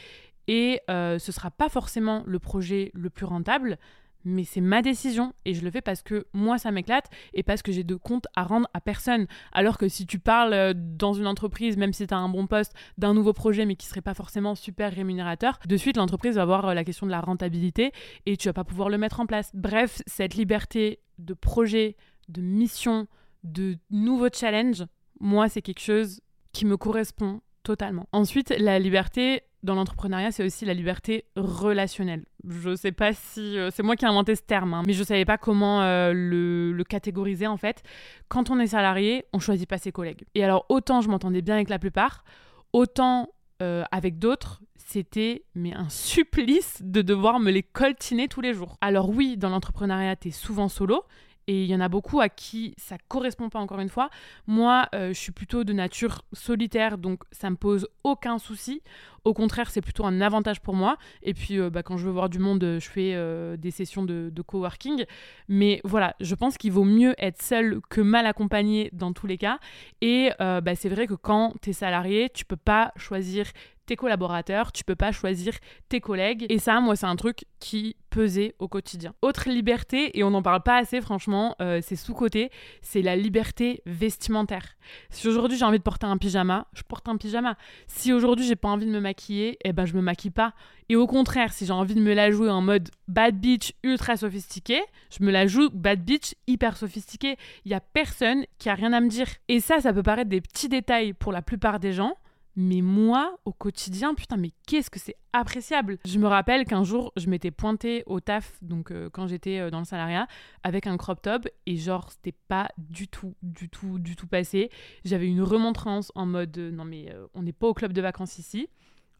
et 0.47 0.81
euh, 0.89 1.19
ce 1.19 1.31
sera 1.31 1.51
pas 1.51 1.69
forcément 1.69 2.23
le 2.25 2.39
projet 2.39 2.91
le 2.93 3.09
plus 3.09 3.25
rentable 3.25 3.77
mais 4.25 4.45
c'est 4.45 4.61
ma 4.61 4.81
décision 4.81 5.33
et 5.43 5.53
je 5.53 5.63
le 5.63 5.69
fais 5.69 5.81
parce 5.81 6.01
que 6.01 6.25
moi 6.33 6.57
ça 6.57 6.71
m'éclate 6.71 7.09
et 7.33 7.43
parce 7.43 7.61
que 7.61 7.73
j'ai 7.73 7.83
de 7.83 7.95
compte 7.95 8.25
à 8.37 8.43
rendre 8.43 8.69
à 8.73 8.79
personne. 8.79 9.27
Alors 9.51 9.77
que 9.77 9.89
si 9.89 10.05
tu 10.05 10.17
parles 10.17 10.73
dans 10.73 11.11
une 11.11 11.27
entreprise, 11.27 11.75
même 11.75 11.91
si 11.91 12.07
tu 12.07 12.13
as 12.13 12.17
un 12.17 12.29
bon 12.29 12.47
poste, 12.47 12.73
d'un 12.97 13.13
nouveau 13.13 13.33
projet 13.33 13.65
mais 13.65 13.75
qui 13.75 13.85
serait 13.85 13.99
pas 13.99 14.13
forcément 14.13 14.55
super 14.55 14.93
rémunérateur, 14.93 15.59
de 15.67 15.75
suite 15.75 15.97
l'entreprise 15.97 16.35
va 16.35 16.43
avoir 16.43 16.73
la 16.73 16.85
question 16.85 17.05
de 17.05 17.11
la 17.11 17.19
rentabilité 17.19 17.91
et 18.25 18.37
tu 18.37 18.47
vas 18.47 18.53
pas 18.53 18.63
pouvoir 18.63 18.87
le 18.87 18.97
mettre 18.97 19.19
en 19.19 19.25
place. 19.25 19.51
Bref, 19.53 20.01
cette 20.07 20.35
liberté 20.35 20.99
de 21.19 21.33
projet, 21.33 21.97
de 22.29 22.41
mission, 22.41 23.07
de 23.43 23.77
nouveaux 23.89 24.29
challenges, 24.33 24.85
moi, 25.19 25.49
c'est 25.49 25.61
quelque 25.61 25.81
chose 25.81 26.21
qui 26.51 26.65
me 26.65 26.77
correspond 26.77 27.41
totalement. 27.63 28.07
Ensuite, 28.11 28.53
la 28.57 28.79
liberté 28.79 29.43
dans 29.63 29.75
l'entrepreneuriat, 29.75 30.31
c'est 30.31 30.43
aussi 30.43 30.65
la 30.65 30.73
liberté 30.73 31.25
relationnelle. 31.35 32.25
Je 32.47 32.75
sais 32.75 32.91
pas 32.91 33.13
si 33.13 33.57
euh, 33.57 33.69
c'est 33.71 33.81
moi 33.81 33.95
qui 33.95 34.03
ai 34.05 34.09
inventé 34.09 34.35
ce 34.35 34.41
terme, 34.41 34.73
hein, 34.73 34.83
mais 34.85 34.93
je 34.93 35.03
savais 35.03 35.23
pas 35.23 35.37
comment 35.37 35.81
euh, 35.81 36.11
le, 36.13 36.83
catégoriser 36.83 37.47
en 37.47 37.55
fait. 37.55 37.81
Quand 38.27 38.49
on 38.49 38.59
est 38.59 38.67
salarié, 38.67 39.25
on 39.31 39.39
choisit 39.39 39.67
pas 39.67 39.77
ses 39.77 39.93
collègues. 39.93 40.25
Et 40.35 40.43
alors 40.43 40.65
autant 40.67 40.99
je 40.99 41.07
m'entendais 41.07 41.41
bien 41.41 41.55
avec 41.55 41.69
la 41.69 41.79
plupart, 41.79 42.25
autant 42.73 43.29
euh, 43.61 43.83
avec 43.91 44.19
d'autres, 44.19 44.61
c'était 44.75 45.45
mais 45.55 45.73
un 45.73 45.87
supplice 45.87 46.81
de 46.83 47.01
devoir 47.01 47.39
me 47.39 47.49
les 47.49 47.63
coltiner 47.63 48.27
tous 48.27 48.41
les 48.41 48.53
jours. 48.53 48.77
Alors 48.81 49.09
oui, 49.09 49.37
dans 49.37 49.49
l'entrepreneuriat, 49.49 50.17
tu 50.17 50.27
es 50.27 50.31
souvent 50.31 50.67
solo 50.67 51.05
et 51.47 51.63
il 51.63 51.69
y 51.69 51.75
en 51.75 51.81
a 51.81 51.89
beaucoup 51.89 52.21
à 52.21 52.29
qui 52.29 52.73
ça 52.77 52.97
correspond 53.07 53.49
pas 53.49 53.59
encore 53.59 53.79
une 53.79 53.89
fois. 53.89 54.09
Moi, 54.47 54.87
euh, 54.95 55.09
je 55.09 55.19
suis 55.19 55.31
plutôt 55.31 55.63
de 55.63 55.73
nature 55.73 56.23
solitaire, 56.31 56.97
donc 56.97 57.23
ça 57.31 57.49
me 57.49 57.55
pose 57.55 57.87
aucun 58.03 58.37
souci. 58.37 58.81
Au 59.25 59.33
contraire, 59.33 59.69
c'est 59.69 59.81
plutôt 59.81 60.05
un 60.05 60.19
avantage 60.19 60.59
pour 60.61 60.75
moi. 60.75 60.97
Et 61.21 61.33
puis, 61.33 61.57
euh, 61.57 61.69
bah, 61.69 61.81
quand 61.81 61.97
je 61.97 62.05
veux 62.05 62.11
voir 62.11 62.29
du 62.29 62.39
monde, 62.39 62.77
je 62.79 62.89
fais 62.89 63.13
euh, 63.15 63.55
des 63.55 63.71
sessions 63.71 64.03
de, 64.03 64.31
coworking. 64.45 65.05
Mais 65.47 65.79
voilà, 65.83 66.15
je 66.19 66.35
pense 66.35 66.57
qu'il 66.57 66.71
vaut 66.71 66.83
mieux 66.83 67.15
être 67.17 67.41
seul 67.41 67.79
que 67.89 68.01
mal 68.01 68.25
accompagné 68.25 68.89
dans 68.91 69.13
tous 69.13 69.27
les 69.27 69.37
cas. 69.37 69.59
Et 70.01 70.31
bah, 70.39 70.75
c'est 70.75 70.89
vrai 70.89 71.07
que 71.07 71.13
quand 71.13 71.53
tu 71.61 71.69
es 71.69 71.73
salarié, 71.73 72.29
tu 72.33 72.45
peux 72.45 72.57
pas 72.57 72.91
choisir 72.97 73.45
tes 73.85 73.95
collaborateurs, 73.95 74.71
tu 74.71 74.83
peux 74.83 74.95
pas 74.95 75.11
choisir 75.11 75.53
tes 75.89 75.99
collègues. 75.99 76.45
Et 76.49 76.59
ça, 76.59 76.79
moi, 76.79 76.95
c'est 76.95 77.05
un 77.05 77.15
truc 77.15 77.45
qui 77.59 77.95
pesait 78.09 78.55
au 78.59 78.67
quotidien. 78.67 79.13
Autre 79.21 79.49
liberté, 79.49 80.17
et 80.17 80.23
on 80.23 80.29
n'en 80.29 80.43
parle 80.43 80.61
pas 80.61 80.77
assez, 80.77 81.01
franchement, 81.01 81.55
euh, 81.61 81.79
c'est 81.81 81.95
sous-côté, 81.95 82.51
c'est 82.81 83.01
la 83.01 83.15
liberté 83.15 83.81
vestimentaire. 83.85 84.75
Si 85.09 85.27
aujourd'hui 85.27 85.57
j'ai 85.57 85.65
envie 85.65 85.79
de 85.79 85.83
porter 85.83 86.05
un 86.05 86.17
pyjama, 86.17 86.67
je 86.73 86.83
porte 86.83 87.09
un 87.09 87.17
pyjama. 87.17 87.57
Si 87.87 88.13
aujourd'hui 88.13 88.45
j'ai 88.45 88.55
pas 88.55 88.69
envie 88.69 88.85
de 88.85 88.91
me 88.91 88.99
maquiller, 88.99 89.57
eh 89.63 89.73
ben 89.73 89.85
je 89.85 89.95
me 89.95 90.01
maquille 90.01 90.31
pas. 90.31 90.53
Et 90.89 90.95
au 90.95 91.07
contraire, 91.07 91.53
si 91.53 91.65
j'ai 91.65 91.73
envie 91.73 91.95
de 91.95 92.01
me 92.01 92.13
la 92.13 92.29
jouer 92.29 92.49
en 92.51 92.61
mode 92.61 92.89
bad 93.07 93.39
bitch 93.39 93.73
ultra 93.83 94.15
sophistiqué, 94.15 94.81
je 95.09 95.23
me 95.23 95.31
la 95.31 95.47
joue 95.47 95.69
bad 95.71 96.03
bitch 96.03 96.35
hyper 96.45 96.77
sophistiqué. 96.77 97.37
Il 97.65 97.71
y 97.71 97.75
a 97.75 97.79
personne 97.79 98.45
qui 98.59 98.69
a 98.69 98.75
rien 98.75 98.93
à 98.93 98.99
me 98.99 99.07
dire. 99.07 99.27
Et 99.47 99.59
ça, 99.59 99.79
ça 99.79 99.91
peut 99.91 100.03
paraître 100.03 100.29
des 100.29 100.41
petits 100.41 100.69
détails 100.69 101.13
pour 101.13 101.31
la 101.31 101.41
plupart 101.41 101.79
des 101.79 101.93
gens, 101.93 102.15
mais 102.55 102.81
moi, 102.81 103.37
au 103.45 103.51
quotidien, 103.51 104.13
putain, 104.13 104.37
mais 104.37 104.51
qu'est-ce 104.67 104.89
que 104.89 104.99
c'est 104.99 105.15
appréciable. 105.33 105.97
Je 106.05 106.19
me 106.19 106.27
rappelle 106.27 106.65
qu'un 106.65 106.83
jour, 106.83 107.11
je 107.17 107.27
m'étais 107.27 107.49
pointée 107.49 108.03
au 108.05 108.19
taf, 108.19 108.57
donc 108.61 108.91
euh, 108.91 109.09
quand 109.11 109.27
j'étais 109.27 109.59
euh, 109.59 109.71
dans 109.71 109.79
le 109.79 109.85
salariat, 109.85 110.27
avec 110.61 110.85
un 110.85 110.95
crop 110.97 111.21
top, 111.21 111.47
et 111.65 111.75
genre, 111.77 112.11
c'était 112.11 112.35
pas 112.47 112.69
du 112.77 113.07
tout, 113.07 113.33
du 113.41 113.69
tout, 113.69 113.97
du 113.97 114.15
tout 114.15 114.27
passé. 114.27 114.69
J'avais 115.03 115.27
une 115.27 115.41
remontrance 115.41 116.11
en 116.13 116.27
mode, 116.27 116.55
euh, 116.57 116.71
non 116.71 116.85
mais 116.85 117.13
on 117.33 117.41
n'est 117.41 117.53
pas 117.53 117.67
au 117.67 117.73
club 117.73 117.93
de 117.93 118.01
vacances 118.01 118.37
ici. 118.37 118.69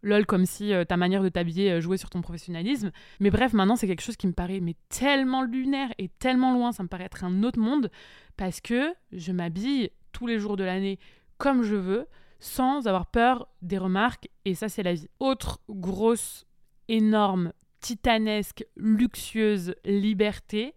Lol, 0.03 0.25
comme 0.25 0.45
si 0.45 0.73
ta 0.89 0.97
manière 0.97 1.23
de 1.23 1.29
t'habiller 1.29 1.79
jouait 1.79 1.95
sur 1.95 2.09
ton 2.09 2.21
professionnalisme. 2.21 2.91
Mais 3.21 3.29
bref, 3.29 3.53
maintenant, 3.53 3.77
c'est 3.77 3.87
quelque 3.87 4.01
chose 4.01 4.17
qui 4.17 4.27
me 4.27 4.33
paraît 4.33 4.59
mais 4.59 4.75
tellement 4.89 5.43
lunaire 5.43 5.93
et 5.97 6.09
tellement 6.09 6.53
loin, 6.53 6.73
ça 6.73 6.83
me 6.83 6.89
paraît 6.89 7.05
être 7.05 7.23
un 7.23 7.41
autre 7.43 7.59
monde, 7.59 7.89
parce 8.35 8.59
que 8.59 8.93
je 9.13 9.31
m'habille 9.31 9.91
tous 10.11 10.27
les 10.27 10.39
jours 10.39 10.57
de 10.57 10.65
l'année 10.65 10.99
comme 11.37 11.63
je 11.63 11.75
veux 11.75 12.07
sans 12.43 12.87
avoir 12.87 13.05
peur 13.05 13.47
des 13.61 13.77
remarques, 13.77 14.27
et 14.43 14.53
ça 14.53 14.67
c'est 14.67 14.83
la 14.83 14.93
vie. 14.93 15.07
Autre 15.19 15.61
grosse, 15.69 16.45
énorme, 16.89 17.53
titanesque, 17.79 18.65
luxueuse 18.75 19.75
liberté, 19.85 20.75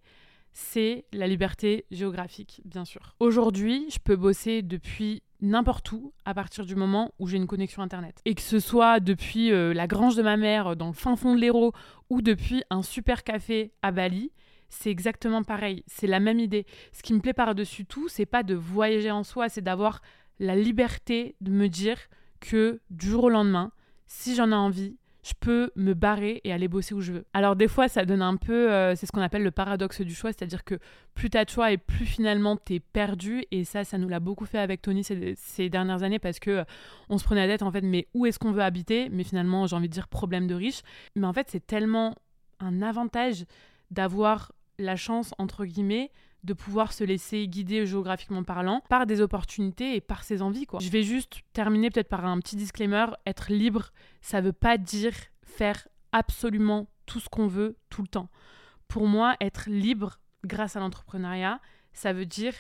c'est 0.53 1.07
la 1.13 1.27
liberté 1.27 1.85
géographique, 1.91 2.63
bien 2.65 2.85
sûr. 2.85 3.17
Aujourd'hui, 3.19 3.87
je 3.91 3.99
peux 3.99 4.15
bosser 4.15 4.63
depuis 4.63 5.25
n'importe 5.41 5.91
où 5.91 6.13
à 6.25 6.35
partir 6.35 6.65
du 6.65 6.77
moment 6.77 7.13
où 7.19 7.27
j'ai 7.27 7.37
une 7.37 7.49
connexion 7.49 7.83
internet. 7.83 8.23
Et 8.25 8.37
que 8.37 8.43
ce 8.43 8.61
soit 8.61 9.01
depuis 9.01 9.51
euh, 9.51 9.75
la 9.75 9.89
grange 9.89 10.15
de 10.15 10.23
ma 10.23 10.37
mère 10.37 10.77
dans 10.77 10.87
le 10.87 10.93
fin 10.93 11.17
fond 11.17 11.35
de 11.35 11.41
l'Hérault 11.41 11.73
ou 12.11 12.23
depuis 12.23 12.63
un 12.71 12.83
super 12.83 13.25
café 13.25 13.73
à 13.83 13.91
Bali, 13.91 14.31
c'est 14.69 14.91
exactement 14.91 15.43
pareil, 15.43 15.83
c'est 15.89 16.07
la 16.07 16.21
même 16.21 16.39
idée. 16.39 16.65
Ce 16.93 17.03
qui 17.03 17.13
me 17.13 17.21
plaît 17.21 17.35
par-dessus 17.35 17.87
tout, 17.87 18.09
c'est 18.09 18.27
pas 18.27 18.45
de 18.45 18.55
voyager 18.55 19.11
en 19.11 19.25
soi, 19.25 19.49
c'est 19.49 19.63
d'avoir 19.63 20.01
la 20.39 20.57
liberté 20.57 21.37
de 21.41 21.51
me 21.51 21.69
dire 21.69 21.99
que 22.41 22.81
du 22.91 23.09
jour 23.09 23.25
au 23.25 23.29
lendemain, 23.31 23.73
si 24.07 24.35
j'en 24.35 24.51
ai 24.51 24.55
envie, 24.55 24.97
je 25.27 25.33
peux 25.41 25.73
me 25.75 25.93
barrer 25.95 26.41
et 26.45 26.53
aller 26.53 26.69
bosser 26.69 26.95
où 26.95 27.01
je 27.01 27.13
veux. 27.13 27.27
Alors 27.33 27.57
des 27.57 27.67
fois, 27.67 27.89
ça 27.89 28.05
donne 28.05 28.23
un 28.23 28.37
peu, 28.37 28.71
euh, 28.71 28.95
c'est 28.95 29.07
ce 29.07 29.13
qu'on 29.13 29.21
appelle 29.21 29.43
le 29.43 29.51
paradoxe 29.51 30.01
du 30.01 30.15
choix, 30.15 30.33
c'est-à-dire 30.33 30.63
que 30.63 30.79
plus 31.15 31.31
tu 31.31 31.37
as 31.37 31.45
de 31.45 31.51
choix 31.51 31.73
et 31.73 31.79
plus 31.79 32.07
finalement 32.07 32.57
tu 32.57 32.75
es 32.75 32.81
perdu. 32.81 33.43
Et 33.51 33.65
ça, 33.65 33.83
ça 33.83 33.99
nous 33.99 34.09
l'a 34.09 34.21
beaucoup 34.21 34.47
fait 34.47 34.59
avec 34.59 34.83
Tony 34.83 35.03
ces, 35.03 35.69
dernières 35.69 36.05
années 36.05 36.21
parce 36.21 36.39
que 36.39 36.51
euh, 36.51 36.65
on 37.09 37.19
se 37.19 37.25
prenait 37.25 37.45
la 37.45 37.55
tête 37.55 37.63
en 37.63 37.73
fait, 37.73 37.81
mais 37.81 38.07
où 38.15 38.27
est-ce 38.27 38.39
qu'on 38.39 38.53
veut 38.53 38.63
habiter? 38.63 39.09
Mais 39.11 39.25
finalement, 39.25 39.67
j'ai 39.67 39.75
envie 39.75 39.89
de 39.89 39.93
dire 39.93 40.07
problème 40.07 40.47
de 40.47 40.55
riche. 40.55 40.83
Mais 41.17 41.27
en 41.27 41.33
fait, 41.33 41.49
c'est 41.51 41.67
tellement 41.67 42.15
un 42.61 42.81
avantage 42.81 43.47
d'avoir 43.91 44.53
la 44.79 44.95
chance, 44.95 45.35
entre 45.39 45.65
guillemets, 45.65 46.13
de 46.47 46.55
pouvoir 46.55 46.93
se 46.93 47.05
laisser 47.05 47.47
guider 47.49 47.87
géographiquement 47.87 48.45
parlant 48.45 48.83
par 48.89 49.05
des 49.05 49.21
opportunités 49.21 49.97
et 49.97 50.01
par 50.01 50.23
ses 50.23 50.41
envies. 50.41 50.65
Quoi. 50.65 50.81
Je 50.81 50.89
vais 50.89 51.03
juste 51.03 51.43
terminer 51.53 51.91
peut-être 51.91 52.09
par 52.09 52.25
un 52.25 52.39
petit 52.39 52.57
disclaimer. 52.57 53.07
Être 53.27 53.53
libre, 53.53 53.91
ça 54.23 54.41
veut 54.41 54.53
pas 54.53 54.79
dire 54.79 55.13
faire 55.43 55.89
absolument 56.13 56.87
tout 57.05 57.21
ce 57.21 57.29
qu'on 57.29 57.49
veut 57.49 57.77
tout 57.91 58.03
le 58.03 58.09
temps. 58.09 58.31
Pour 58.89 59.09
moi, 59.09 59.37
être 59.41 59.69
libre 59.69 60.21
grâce 60.45 60.77
à 60.77 60.81
l'entrepreneuriat, 60.81 61.61
ça 61.93 62.13
veut 62.13 62.27
dire 62.27 62.55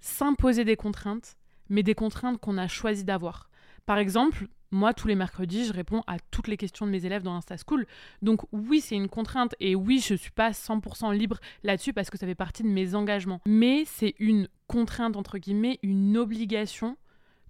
s'imposer 0.00 0.64
des 0.64 0.76
contraintes, 0.76 1.36
mais 1.70 1.82
des 1.82 1.94
contraintes 1.94 2.38
qu'on 2.38 2.58
a 2.58 2.68
choisi 2.68 3.04
d'avoir. 3.04 3.48
Par 3.86 3.96
exemple, 3.96 4.48
moi, 4.70 4.94
tous 4.94 5.08
les 5.08 5.14
mercredis, 5.14 5.64
je 5.66 5.72
réponds 5.72 6.02
à 6.06 6.18
toutes 6.30 6.48
les 6.48 6.56
questions 6.56 6.86
de 6.86 6.90
mes 6.90 7.04
élèves 7.04 7.22
dans 7.22 7.34
Insta 7.34 7.56
School. 7.56 7.86
Donc 8.22 8.42
oui, 8.52 8.80
c'est 8.80 8.94
une 8.94 9.08
contrainte 9.08 9.54
et 9.60 9.74
oui, 9.74 10.02
je 10.06 10.14
suis 10.14 10.30
pas 10.30 10.50
100% 10.50 11.12
libre 11.14 11.38
là-dessus 11.64 11.92
parce 11.92 12.10
que 12.10 12.18
ça 12.18 12.26
fait 12.26 12.34
partie 12.34 12.62
de 12.62 12.68
mes 12.68 12.94
engagements. 12.94 13.40
Mais 13.46 13.84
c'est 13.86 14.14
une 14.18 14.48
contrainte, 14.66 15.16
entre 15.16 15.38
guillemets, 15.38 15.78
une 15.82 16.16
obligation 16.16 16.96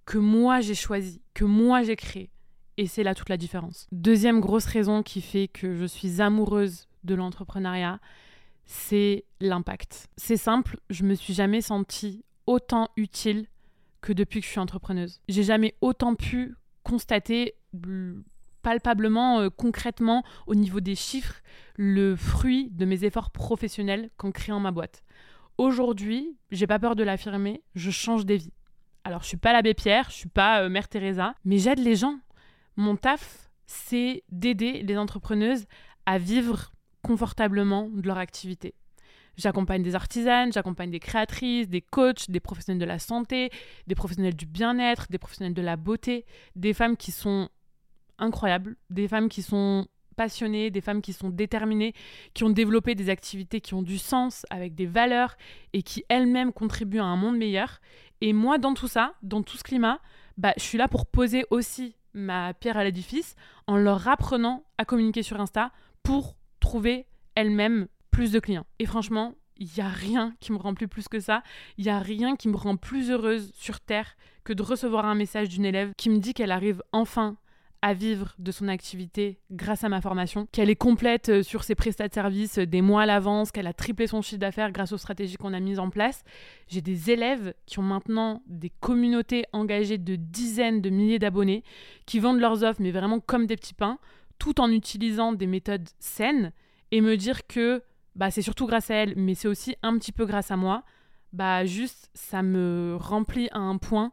que 0.05 0.17
moi 0.17 0.61
j'ai 0.61 0.75
choisie, 0.75 1.21
que 1.33 1.45
moi 1.45 1.83
j'ai 1.83 1.95
créée. 1.95 2.31
Et 2.77 2.87
c'est 2.87 3.03
là 3.03 3.13
toute 3.13 3.29
la 3.29 3.37
différence. 3.37 3.87
Deuxième 3.91 4.39
grosse 4.39 4.65
raison 4.65 5.03
qui 5.03 5.21
fait 5.21 5.47
que 5.47 5.75
je 5.75 5.85
suis 5.85 6.21
amoureuse 6.21 6.87
de 7.03 7.13
l'entrepreneuriat, 7.13 7.99
c'est 8.65 9.25
l'impact. 9.39 10.07
C'est 10.17 10.37
simple, 10.37 10.79
je 10.89 11.03
me 11.03 11.13
suis 11.13 11.33
jamais 11.33 11.61
sentie 11.61 12.23
autant 12.47 12.89
utile 12.97 13.45
que 14.01 14.13
depuis 14.13 14.39
que 14.39 14.45
je 14.45 14.51
suis 14.51 14.59
entrepreneuse. 14.59 15.21
J'ai 15.29 15.43
jamais 15.43 15.75
autant 15.81 16.15
pu 16.15 16.55
constater 16.83 17.55
palpablement, 18.61 19.39
euh, 19.39 19.49
concrètement, 19.49 20.23
au 20.47 20.55
niveau 20.55 20.79
des 20.79 20.95
chiffres, 20.95 21.41
le 21.77 22.15
fruit 22.15 22.69
de 22.71 22.85
mes 22.85 23.03
efforts 23.03 23.31
professionnels 23.31 24.09
qu'en 24.17 24.31
créant 24.31 24.59
ma 24.59 24.71
boîte. 24.71 25.03
Aujourd'hui, 25.57 26.37
j'ai 26.51 26.67
pas 26.67 26.79
peur 26.79 26.95
de 26.95 27.03
l'affirmer, 27.03 27.63
je 27.75 27.91
change 27.91 28.25
des 28.25 28.37
vies. 28.37 28.53
Alors, 29.03 29.23
je 29.23 29.27
suis 29.27 29.37
pas 29.37 29.53
l'abbé 29.53 29.73
Pierre, 29.73 30.09
je 30.09 30.15
suis 30.15 30.29
pas 30.29 30.63
euh, 30.63 30.69
Mère 30.69 30.87
Teresa, 30.87 31.35
mais 31.43 31.57
j'aide 31.57 31.79
les 31.79 31.95
gens. 31.95 32.19
Mon 32.75 32.95
taf, 32.95 33.51
c'est 33.65 34.23
d'aider 34.29 34.83
les 34.83 34.97
entrepreneuses 34.97 35.65
à 36.05 36.17
vivre 36.17 36.71
confortablement 37.01 37.89
de 37.89 38.07
leur 38.07 38.17
activité. 38.17 38.75
J'accompagne 39.37 39.83
des 39.83 39.95
artisanes, 39.95 40.51
j'accompagne 40.51 40.91
des 40.91 40.99
créatrices, 40.99 41.69
des 41.69 41.81
coachs, 41.81 42.29
des 42.29 42.39
professionnels 42.39 42.79
de 42.79 42.85
la 42.85 42.99
santé, 42.99 43.49
des 43.87 43.95
professionnels 43.95 44.35
du 44.35 44.45
bien-être, 44.45 45.07
des 45.09 45.17
professionnels 45.17 45.53
de 45.53 45.61
la 45.61 45.77
beauté, 45.77 46.25
des 46.55 46.73
femmes 46.73 46.97
qui 46.97 47.11
sont 47.11 47.49
incroyables, 48.19 48.75
des 48.89 49.07
femmes 49.07 49.29
qui 49.29 49.41
sont 49.41 49.87
passionnées, 50.15 50.69
des 50.69 50.81
femmes 50.81 51.01
qui 51.01 51.13
sont 51.13 51.29
déterminées, 51.29 51.93
qui 52.33 52.43
ont 52.43 52.49
développé 52.49 52.95
des 52.95 53.09
activités 53.09 53.61
qui 53.61 53.73
ont 53.73 53.81
du 53.81 53.97
sens, 53.97 54.45
avec 54.49 54.75
des 54.75 54.85
valeurs 54.85 55.35
et 55.73 55.81
qui 55.81 56.03
elles-mêmes 56.09 56.53
contribuent 56.53 56.99
à 56.99 57.05
un 57.05 57.15
monde 57.15 57.37
meilleur. 57.37 57.79
Et 58.19 58.33
moi, 58.33 58.57
dans 58.57 58.73
tout 58.73 58.87
ça, 58.87 59.15
dans 59.23 59.41
tout 59.41 59.57
ce 59.57 59.63
climat, 59.63 59.99
bah, 60.37 60.53
je 60.57 60.63
suis 60.63 60.77
là 60.77 60.87
pour 60.87 61.05
poser 61.05 61.45
aussi 61.49 61.95
ma 62.13 62.53
pierre 62.53 62.77
à 62.77 62.83
l'édifice 62.83 63.35
en 63.67 63.77
leur 63.77 64.07
apprenant 64.07 64.63
à 64.77 64.85
communiquer 64.85 65.23
sur 65.23 65.39
Insta 65.39 65.71
pour 66.03 66.35
trouver 66.59 67.07
elles-mêmes 67.35 67.87
plus 68.11 68.31
de 68.31 68.39
clients. 68.39 68.65
Et 68.79 68.85
franchement, 68.85 69.35
il 69.57 69.69
n'y 69.75 69.83
a 69.83 69.89
rien 69.89 70.33
qui 70.39 70.51
me 70.51 70.57
rend 70.57 70.73
plus 70.73 71.07
que 71.07 71.19
ça. 71.19 71.43
Il 71.77 71.85
n'y 71.85 71.91
a 71.91 71.99
rien 71.99 72.35
qui 72.35 72.47
me 72.47 72.57
rend 72.57 72.77
plus 72.77 73.11
heureuse 73.11 73.51
sur 73.53 73.79
Terre 73.79 74.15
que 74.43 74.53
de 74.53 74.63
recevoir 74.63 75.05
un 75.05 75.15
message 75.15 75.49
d'une 75.49 75.65
élève 75.65 75.91
qui 75.97 76.09
me 76.09 76.17
dit 76.17 76.33
qu'elle 76.33 76.51
arrive 76.51 76.81
enfin 76.91 77.37
à 77.83 77.93
vivre 77.93 78.35
de 78.37 78.51
son 78.51 78.67
activité 78.67 79.39
grâce 79.51 79.83
à 79.83 79.89
ma 79.89 80.01
formation, 80.01 80.47
qu'elle 80.51 80.69
est 80.69 80.75
complète 80.75 81.29
euh, 81.29 81.43
sur 81.43 81.63
ses 81.63 81.73
prestats 81.73 82.07
de 82.07 82.13
services 82.13 82.59
euh, 82.59 82.67
des 82.67 82.81
mois 82.81 83.03
à 83.03 83.05
l'avance, 83.07 83.51
qu'elle 83.51 83.65
a 83.65 83.73
triplé 83.73 84.05
son 84.05 84.21
chiffre 84.21 84.39
d'affaires 84.39 84.71
grâce 84.71 84.91
aux 84.91 84.97
stratégies 84.97 85.37
qu'on 85.37 85.53
a 85.53 85.59
mises 85.59 85.79
en 85.79 85.89
place. 85.89 86.23
J'ai 86.67 86.81
des 86.81 87.09
élèves 87.09 87.55
qui 87.65 87.79
ont 87.79 87.83
maintenant 87.83 88.43
des 88.45 88.69
communautés 88.69 89.45
engagées 89.51 89.97
de 89.97 90.15
dizaines 90.15 90.81
de 90.81 90.91
milliers 90.91 91.17
d'abonnés, 91.17 91.63
qui 92.05 92.19
vendent 92.19 92.39
leurs 92.39 92.63
offres, 92.63 92.81
mais 92.81 92.91
vraiment 92.91 93.19
comme 93.19 93.47
des 93.47 93.55
petits 93.55 93.73
pains, 93.73 93.97
tout 94.37 94.61
en 94.61 94.71
utilisant 94.71 95.33
des 95.33 95.47
méthodes 95.47 95.89
saines, 95.99 96.51
et 96.91 97.01
me 97.01 97.17
dire 97.17 97.47
que 97.47 97.81
bah, 98.15 98.31
c'est 98.31 98.41
surtout 98.41 98.67
grâce 98.67 98.91
à 98.91 98.95
elles, 98.95 99.13
mais 99.15 99.35
c'est 99.35 99.47
aussi 99.47 99.75
un 99.83 99.97
petit 99.97 100.11
peu 100.11 100.25
grâce 100.25 100.51
à 100.51 100.57
moi, 100.57 100.83
bah 101.33 101.65
juste 101.65 102.09
ça 102.13 102.41
me 102.43 102.97
remplit 102.99 103.47
à 103.51 103.59
un 103.59 103.77
point 103.77 104.11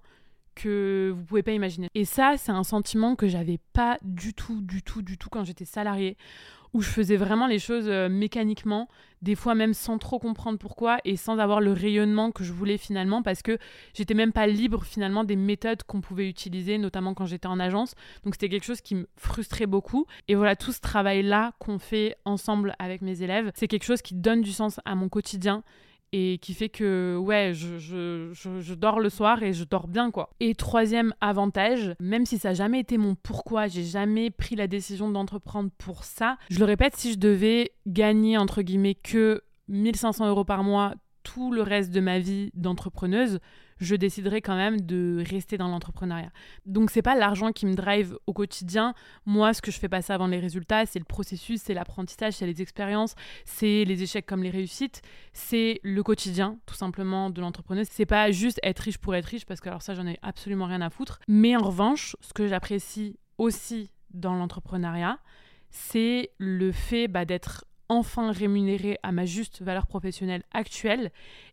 que 0.55 1.13
vous 1.15 1.25
pouvez 1.25 1.43
pas 1.43 1.53
imaginer. 1.53 1.89
Et 1.95 2.05
ça, 2.05 2.35
c'est 2.37 2.53
un 2.53 2.65
sentiment 2.65 3.17
que 3.17 3.29
j'avais 3.29 3.59
pas 3.73 3.99
du 4.03 4.35
tout, 4.35 4.61
du 4.61 4.83
tout, 4.83 5.03
du 5.03 5.17
tout 5.17 5.29
quand 5.31 5.45
j'étais 5.45 5.65
salariée, 5.65 6.17
où 6.79 6.81
je 6.81 6.91
faisais 6.91 7.17
vraiment 7.17 7.49
les 7.49 7.59
choses 7.59 7.89
euh, 7.89 8.09
mécaniquement, 8.09 8.87
des 9.21 9.35
fois 9.35 9.57
même 9.57 9.75
sans 9.75 9.99
trop 9.99 10.21
comprendre 10.21 10.61
pourquoi 10.61 10.99
et 11.05 11.17
sans 11.17 11.39
avoir 11.39 11.61
le 11.61 11.73
rayonnement 11.73 12.31
que 12.31 12.45
je 12.45 12.53
voulais 12.53 12.79
finalement, 12.79 13.21
parce 13.21 13.43
que 13.43 13.59
j'étais 13.95 14.15
même 14.15 14.33
pas 14.33 14.47
libre 14.47 14.85
finalement 14.85 15.25
des 15.25 15.35
méthodes 15.35 15.83
qu'on 15.83 16.01
pouvait 16.01 16.29
utiliser, 16.29 16.79
notamment 16.79 17.15
quand 17.15 17.27
j'étais 17.27 17.49
en 17.49 17.59
agence. 17.59 17.97
Donc 18.23 18.35
c'était 18.35 18.49
quelque 18.49 18.65
chose 18.65 18.81
qui 18.81 18.95
me 18.95 19.09
frustrait 19.17 19.67
beaucoup. 19.67 20.07
Et 20.29 20.37
voilà, 20.37 20.55
tout 20.55 20.71
ce 20.71 20.81
travail-là 20.81 21.51
qu'on 21.59 21.81
fait 21.81 22.17
ensemble 22.25 22.77
avec 22.79 23.03
mes 23.03 23.25
élèves, 23.25 23.51
c'est 23.57 23.67
quelque 23.67 23.85
chose 23.85 24.01
qui 24.01 24.15
donne 24.15 24.43
du 24.43 24.53
sens 24.53 24.79
à 24.85 24.95
mon 24.95 25.09
quotidien 25.09 25.65
et 26.13 26.39
qui 26.39 26.55
fait 26.55 26.69
que 26.69 27.17
ouais 27.17 27.53
je, 27.55 28.75
dors 28.75 29.01
le 29.01 29.11
soir 29.11 29.43
et 29.43 29.53
je 29.53 29.65
dors 29.65 29.89
bien 29.89 30.11
quoi. 30.11 30.31
Et 30.41 30.55
troisième 30.55 31.15
avantage 31.21 31.95
même 32.01 32.27
si 32.27 32.39
ça 32.39 32.49
n'a 32.49 32.55
jamais 32.55 32.81
été 32.81 32.99
mon 32.99 33.15
pourquoi 33.15 33.67
j'ai 33.67 33.85
jamais 33.85 34.31
pris 34.31 34.57
la 34.57 34.67
décision 34.67 35.11
d'entreprendre 35.11 35.71
pour 35.79 36.05
ça 36.05 36.39
je 36.51 36.59
le 36.59 36.65
répète 36.65 36.97
si 36.97 37.13
je 37.13 37.19
devais 37.19 37.73
gagner 37.87 38.39
entre 38.39 38.63
guillemets 38.63 38.95
que 38.95 39.43
1500 39.69 40.29
euros 40.29 40.45
par 40.45 40.65
mois 40.65 40.95
tout 41.23 41.53
le 41.53 41.63
reste 41.63 41.91
de 41.91 42.01
ma 42.01 42.19
vie 42.19 42.51
d'entrepreneuse 42.55 43.41
je 43.81 43.97
déciderai 43.97 44.41
quand 44.41 44.57
même 44.57 44.81
de 44.81 45.25
rester 45.29 45.59
dans 45.59 45.69
l'entrepreneuriat. 45.69 46.31
Donc 46.67 46.91
c'est 46.91 47.03
pas 47.03 47.15
l'argent 47.15 47.53
qui 47.53 47.67
me 47.67 47.75
drive 47.75 48.19
au 48.27 48.33
quotidien. 48.33 48.95
Moi, 49.27 49.55
ce 49.55 49.63
que 49.63 49.71
je 49.71 49.79
fais 49.79 49.89
passer 49.89 50.13
avant 50.13 50.27
les 50.27 50.41
résultats, 50.41 50.87
c'est 50.87 50.99
le 50.99 51.05
processus, 51.05 51.63
c'est 51.63 51.75
l'apprentissage, 51.75 52.35
c'est 52.35 52.47
les 52.47 52.63
expériences, 52.63 53.15
c'est 53.45 53.85
les 53.85 54.03
échecs 54.03 54.27
comme 54.27 54.43
les 54.43 54.51
réussites, 54.51 55.03
c'est 55.33 55.81
le 55.83 56.03
quotidien 56.03 56.59
tout 56.67 56.75
simplement 56.75 57.31
de 57.31 57.41
l'entrepreneuse. 57.41 57.89
C'est 57.91 58.07
pas 58.07 58.31
juste 58.31 58.59
être 58.63 58.81
riche 58.81 58.99
pour 58.99 59.15
être 59.15 59.27
riche 59.27 59.47
parce 59.47 59.61
que 59.61 59.69
alors 59.69 59.83
ça 59.83 59.95
j'en 59.95 60.07
ai 60.07 60.19
absolument 60.23 60.67
rien 60.67 60.81
à 60.81 60.91
foutre. 60.91 61.21
Mais 61.29 61.57
en 61.57 61.63
revanche, 61.63 62.17
ce 62.21 62.33
que 62.33 62.47
j'apprécie 62.47 63.19
aussi 63.39 63.91
dans 64.13 64.35
l'entrepreneuriat, 64.35 65.19
c'est 65.71 66.31
le 66.39 66.73
fait 66.73 67.09
bah, 67.09 67.25
d'être 67.25 67.65
enfin 67.89 68.33
rémunéré 68.33 68.99
à 69.03 69.13
ma 69.13 69.25
juste 69.25 69.63
valeur 69.63 69.87
professionnelle 69.87 70.43
actuelle 70.53 71.11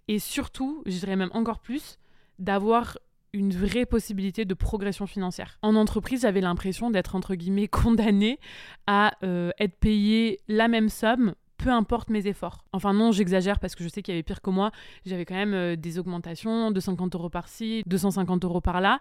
et 0.07 0.19
surtout, 0.19 0.83
je 0.85 0.97
dirais 0.97 1.15
même 1.15 1.31
encore 1.33 1.59
plus, 1.59 1.97
d'avoir 2.39 2.97
une 3.33 3.51
vraie 3.51 3.85
possibilité 3.85 4.45
de 4.45 4.53
progression 4.53 5.07
financière. 5.07 5.59
En 5.61 5.75
entreprise, 5.75 6.21
j'avais 6.21 6.41
l'impression 6.41 6.89
d'être 6.89 7.15
entre 7.15 7.35
guillemets 7.35 7.67
condamnée 7.69 8.39
à 8.87 9.13
euh, 9.23 9.51
être 9.59 9.77
payée 9.77 10.39
la 10.47 10.67
même 10.67 10.89
somme 10.89 11.35
peu 11.57 11.69
importe 11.69 12.09
mes 12.09 12.27
efforts. 12.27 12.65
Enfin 12.73 12.93
non, 12.93 13.11
j'exagère 13.11 13.59
parce 13.59 13.75
que 13.75 13.83
je 13.83 13.89
sais 13.89 14.01
qu'il 14.01 14.13
y 14.13 14.17
avait 14.17 14.23
pire 14.23 14.41
que 14.41 14.49
moi. 14.49 14.71
J'avais 15.05 15.25
quand 15.25 15.35
même 15.35 15.53
euh, 15.53 15.75
des 15.75 15.97
augmentations 15.97 16.69
de 16.69 16.79
50 16.79 17.15
euros 17.15 17.29
par-ci, 17.29 17.81
250 17.87 18.43
euros 18.43 18.61
par-là 18.61 18.99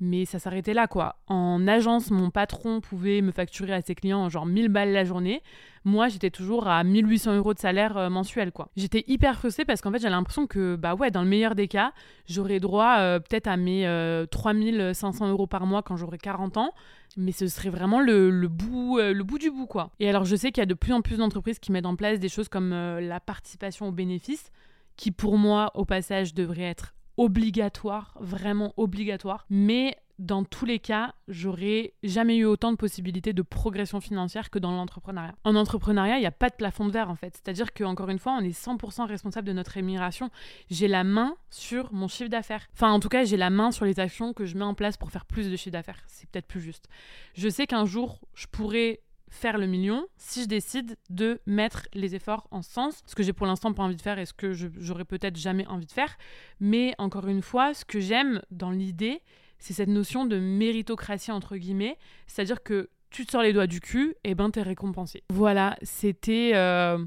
mais 0.00 0.24
ça 0.24 0.38
s'arrêtait 0.38 0.74
là 0.74 0.86
quoi. 0.86 1.16
En 1.26 1.66
agence, 1.68 2.10
mon 2.10 2.30
patron 2.30 2.80
pouvait 2.80 3.22
me 3.22 3.30
facturer 3.30 3.72
à 3.72 3.82
ses 3.82 3.94
clients 3.94 4.28
genre 4.28 4.46
1000 4.46 4.68
balles 4.68 4.92
la 4.92 5.04
journée. 5.04 5.42
Moi, 5.84 6.08
j'étais 6.08 6.30
toujours 6.30 6.68
à 6.68 6.84
1800 6.84 7.36
euros 7.36 7.54
de 7.54 7.58
salaire 7.58 7.96
euh, 7.96 8.08
mensuel 8.08 8.52
quoi. 8.52 8.68
J'étais 8.76 9.04
hyper 9.08 9.36
frustrée 9.36 9.64
parce 9.64 9.80
qu'en 9.80 9.90
fait, 9.90 9.98
j'avais 9.98 10.14
l'impression 10.14 10.46
que, 10.46 10.76
bah 10.76 10.94
ouais, 10.94 11.10
dans 11.10 11.22
le 11.22 11.28
meilleur 11.28 11.54
des 11.54 11.66
cas, 11.66 11.92
j'aurais 12.26 12.60
droit 12.60 12.98
euh, 12.98 13.18
peut-être 13.18 13.48
à 13.48 13.56
mes 13.56 13.84
3500 14.30 15.26
euh, 15.26 15.30
euros 15.30 15.46
par 15.46 15.66
mois 15.66 15.82
quand 15.82 15.96
j'aurai 15.96 16.18
40 16.18 16.56
ans. 16.56 16.72
Mais 17.16 17.32
ce 17.32 17.46
serait 17.46 17.68
vraiment 17.68 18.00
le, 18.00 18.30
le 18.30 18.48
bout, 18.48 18.98
le 18.98 19.22
bout 19.22 19.38
du 19.38 19.50
bout, 19.50 19.66
quoi. 19.66 19.90
Et 20.00 20.08
alors, 20.08 20.24
je 20.24 20.34
sais 20.34 20.50
qu'il 20.50 20.62
y 20.62 20.64
a 20.64 20.66
de 20.66 20.72
plus 20.72 20.94
en 20.94 21.02
plus 21.02 21.18
d'entreprises 21.18 21.58
qui 21.58 21.70
mettent 21.70 21.84
en 21.84 21.94
place 21.94 22.18
des 22.18 22.30
choses 22.30 22.48
comme 22.48 22.70
la 22.70 23.20
participation 23.20 23.88
aux 23.88 23.92
bénéfices, 23.92 24.50
qui 24.96 25.10
pour 25.10 25.36
moi, 25.36 25.72
au 25.74 25.84
passage, 25.84 26.32
devrait 26.32 26.62
être 26.62 26.94
obligatoire, 27.16 28.16
vraiment 28.20 28.72
obligatoire. 28.76 29.46
Mais 29.50 29.96
dans 30.18 30.44
tous 30.44 30.66
les 30.66 30.78
cas, 30.78 31.14
j'aurais 31.26 31.94
jamais 32.02 32.36
eu 32.36 32.44
autant 32.44 32.70
de 32.70 32.76
possibilités 32.76 33.32
de 33.32 33.42
progression 33.42 34.00
financière 34.00 34.50
que 34.50 34.58
dans 34.58 34.70
l'entrepreneuriat. 34.70 35.34
En 35.44 35.56
entrepreneuriat, 35.56 36.18
il 36.18 36.20
n'y 36.20 36.26
a 36.26 36.30
pas 36.30 36.48
de 36.48 36.54
plafond 36.54 36.86
de 36.86 36.92
verre 36.92 37.10
en 37.10 37.16
fait. 37.16 37.34
C'est-à-dire 37.34 37.72
qu'encore 37.72 38.08
une 38.08 38.18
fois, 38.18 38.36
on 38.40 38.44
est 38.44 38.56
100% 38.56 39.06
responsable 39.06 39.48
de 39.48 39.52
notre 39.52 39.72
rémunération. 39.72 40.30
J'ai 40.70 40.86
la 40.86 41.02
main 41.02 41.36
sur 41.50 41.92
mon 41.92 42.08
chiffre 42.08 42.30
d'affaires. 42.30 42.68
Enfin, 42.72 42.92
en 42.92 43.00
tout 43.00 43.08
cas, 43.08 43.24
j'ai 43.24 43.36
la 43.36 43.50
main 43.50 43.72
sur 43.72 43.84
les 43.84 43.98
actions 43.98 44.32
que 44.32 44.44
je 44.44 44.56
mets 44.56 44.64
en 44.64 44.74
place 44.74 44.96
pour 44.96 45.10
faire 45.10 45.26
plus 45.26 45.50
de 45.50 45.56
chiffre 45.56 45.72
d'affaires. 45.72 46.02
C'est 46.06 46.28
peut-être 46.30 46.46
plus 46.46 46.60
juste. 46.60 46.88
Je 47.34 47.48
sais 47.48 47.66
qu'un 47.66 47.84
jour, 47.84 48.20
je 48.34 48.46
pourrais 48.46 49.00
faire 49.32 49.58
le 49.58 49.66
million 49.66 50.06
si 50.16 50.42
je 50.42 50.46
décide 50.46 50.96
de 51.10 51.40
mettre 51.46 51.88
les 51.94 52.14
efforts 52.14 52.46
en 52.50 52.62
sens, 52.62 53.02
ce 53.06 53.14
que 53.14 53.22
j'ai 53.22 53.32
pour 53.32 53.46
l'instant 53.46 53.72
pas 53.72 53.82
envie 53.82 53.96
de 53.96 54.02
faire 54.02 54.18
et 54.18 54.26
ce 54.26 54.34
que 54.34 54.52
j'aurais 54.52 55.06
peut-être 55.06 55.36
jamais 55.36 55.66
envie 55.66 55.86
de 55.86 55.92
faire. 55.92 56.16
Mais 56.60 56.94
encore 56.98 57.26
une 57.26 57.42
fois, 57.42 57.74
ce 57.74 57.84
que 57.84 57.98
j'aime 57.98 58.42
dans 58.50 58.70
l'idée, 58.70 59.22
c'est 59.58 59.72
cette 59.72 59.88
notion 59.88 60.26
de 60.26 60.38
méritocratie 60.38 61.32
entre 61.32 61.56
guillemets, 61.56 61.98
c'est-à-dire 62.26 62.62
que 62.62 62.90
tu 63.10 63.26
te 63.26 63.32
sors 63.32 63.42
les 63.42 63.52
doigts 63.52 63.66
du 63.66 63.80
cul, 63.80 64.14
et 64.24 64.34
ben 64.34 64.50
t'es 64.50 64.62
récompensé. 64.62 65.22
Voilà, 65.30 65.76
c'était... 65.82 66.52
Euh, 66.54 66.98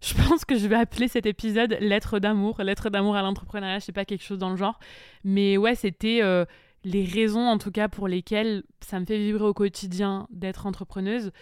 je 0.00 0.14
pense 0.14 0.44
que 0.44 0.56
je 0.56 0.68
vais 0.68 0.76
appeler 0.76 1.08
cet 1.08 1.26
épisode 1.26 1.76
lettre 1.80 2.18
d'amour, 2.18 2.62
lettre 2.62 2.88
d'amour 2.88 3.16
à 3.16 3.22
l'entrepreneuriat, 3.22 3.78
je 3.78 3.86
sais 3.86 3.92
pas 3.92 4.04
quelque 4.04 4.22
chose 4.22 4.38
dans 4.38 4.50
le 4.50 4.56
genre, 4.56 4.78
mais 5.24 5.56
ouais, 5.56 5.74
c'était 5.74 6.20
euh, 6.22 6.44
les 6.84 7.04
raisons 7.04 7.46
en 7.46 7.58
tout 7.58 7.70
cas 7.70 7.88
pour 7.88 8.08
lesquelles 8.08 8.62
ça 8.80 9.00
me 9.00 9.04
fait 9.04 9.18
vibrer 9.18 9.44
au 9.44 9.54
quotidien 9.54 10.26
d'être 10.30 10.66
entrepreneuse. 10.66 11.32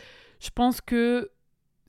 Je 0.41 0.51
pense 0.51 0.81
que 0.81 1.31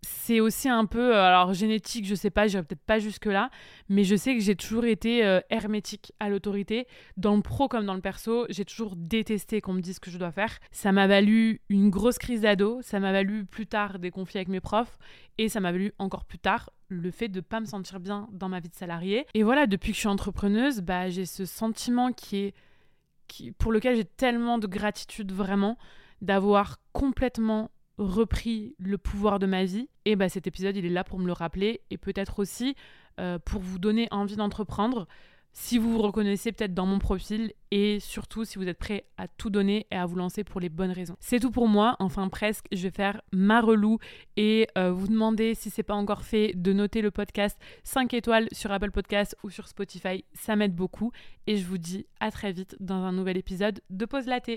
c'est 0.07 0.39
aussi 0.39 0.69
un 0.69 0.85
peu, 0.85 1.15
euh, 1.15 1.23
alors 1.23 1.53
génétique, 1.53 2.05
je 2.05 2.15
sais 2.15 2.29
pas, 2.29 2.47
j'irai 2.47 2.63
peut-être 2.63 2.85
pas 2.85 2.99
jusque-là, 2.99 3.49
mais 3.89 4.03
je 4.03 4.15
sais 4.15 4.35
que 4.35 4.41
j'ai 4.41 4.55
toujours 4.55 4.85
été 4.85 5.25
euh, 5.25 5.39
hermétique 5.49 6.13
à 6.19 6.29
l'autorité. 6.29 6.87
Dans 7.17 7.35
le 7.35 7.41
pro 7.41 7.67
comme 7.67 7.85
dans 7.85 7.93
le 7.93 8.01
perso, 8.01 8.45
j'ai 8.49 8.65
toujours 8.65 8.95
détesté 8.95 9.59
qu'on 9.61 9.73
me 9.73 9.81
dise 9.81 9.95
ce 9.95 9.99
que 9.99 10.11
je 10.11 10.17
dois 10.17 10.31
faire. 10.31 10.59
Ça 10.71 10.91
m'a 10.91 11.07
valu 11.07 11.61
une 11.69 11.89
grosse 11.89 12.17
crise 12.17 12.41
d'ado, 12.41 12.79
ça 12.81 12.99
m'a 12.99 13.11
valu 13.11 13.45
plus 13.45 13.67
tard 13.67 13.99
des 13.99 14.11
conflits 14.11 14.37
avec 14.37 14.49
mes 14.49 14.61
profs, 14.61 14.97
et 15.37 15.49
ça 15.49 15.59
m'a 15.59 15.71
valu 15.71 15.93
encore 15.97 16.25
plus 16.25 16.39
tard 16.39 16.69
le 16.89 17.11
fait 17.11 17.27
de 17.27 17.41
pas 17.41 17.59
me 17.59 17.65
sentir 17.65 17.99
bien 17.99 18.29
dans 18.31 18.49
ma 18.49 18.59
vie 18.59 18.69
de 18.69 18.75
salarié. 18.75 19.25
Et 19.33 19.43
voilà, 19.43 19.67
depuis 19.67 19.91
que 19.91 19.95
je 19.95 20.01
suis 20.01 20.07
entrepreneuse, 20.07 20.81
bah, 20.81 21.09
j'ai 21.09 21.25
ce 21.25 21.45
sentiment 21.45 22.13
qui 22.13 22.37
est 22.37 22.53
pour 23.57 23.71
lequel 23.71 23.95
j'ai 23.95 24.05
tellement 24.05 24.57
de 24.57 24.67
gratitude 24.67 25.31
vraiment 25.31 25.77
d'avoir 26.21 26.77
complètement 26.93 27.71
repris 27.97 28.75
le 28.77 28.97
pouvoir 28.97 29.39
de 29.39 29.45
ma 29.45 29.65
vie. 29.65 29.89
Et 30.05 30.15
bah, 30.15 30.29
cet 30.29 30.47
épisode, 30.47 30.75
il 30.75 30.85
est 30.85 30.89
là 30.89 31.03
pour 31.03 31.19
me 31.19 31.25
le 31.25 31.33
rappeler 31.33 31.81
et 31.89 31.97
peut-être 31.97 32.39
aussi 32.39 32.75
euh, 33.19 33.39
pour 33.39 33.61
vous 33.61 33.79
donner 33.79 34.07
envie 34.11 34.35
d'entreprendre 34.35 35.07
si 35.53 35.77
vous 35.77 35.91
vous 35.91 36.01
reconnaissez 36.01 36.51
peut-être 36.51 36.73
dans 36.73 36.85
mon 36.85 36.99
profil 36.99 37.53
et 37.71 37.99
surtout 37.99 38.45
si 38.45 38.57
vous 38.57 38.67
êtes 38.67 38.77
prêt 38.77 39.05
à 39.17 39.27
tout 39.27 39.49
donner 39.49 39.87
et 39.91 39.95
à 39.95 40.05
vous 40.05 40.15
lancer 40.15 40.43
pour 40.43 40.61
les 40.61 40.69
bonnes 40.69 40.91
raisons. 40.91 41.17
C'est 41.19 41.39
tout 41.39 41.51
pour 41.51 41.67
moi, 41.67 41.95
enfin 41.99 42.29
presque, 42.29 42.65
je 42.71 42.83
vais 42.83 42.91
faire 42.91 43.21
ma 43.31 43.59
relou 43.61 43.97
et 44.37 44.67
euh, 44.77 44.91
vous 44.91 45.07
demander 45.07 45.55
si 45.55 45.69
c'est 45.69 45.83
pas 45.83 45.95
encore 45.95 46.23
fait 46.23 46.53
de 46.55 46.73
noter 46.73 47.01
le 47.01 47.11
podcast 47.11 47.57
5 47.83 48.13
étoiles 48.13 48.47
sur 48.51 48.71
Apple 48.71 48.91
Podcast 48.91 49.35
ou 49.43 49.49
sur 49.49 49.67
Spotify, 49.67 50.23
ça 50.33 50.55
m'aide 50.55 50.75
beaucoup 50.75 51.11
et 51.47 51.57
je 51.57 51.65
vous 51.65 51.77
dis 51.77 52.05
à 52.19 52.31
très 52.31 52.51
vite 52.51 52.75
dans 52.79 53.03
un 53.03 53.11
nouvel 53.11 53.37
épisode 53.37 53.81
de 53.89 54.05
Pause 54.05 54.27
Laté. 54.27 54.55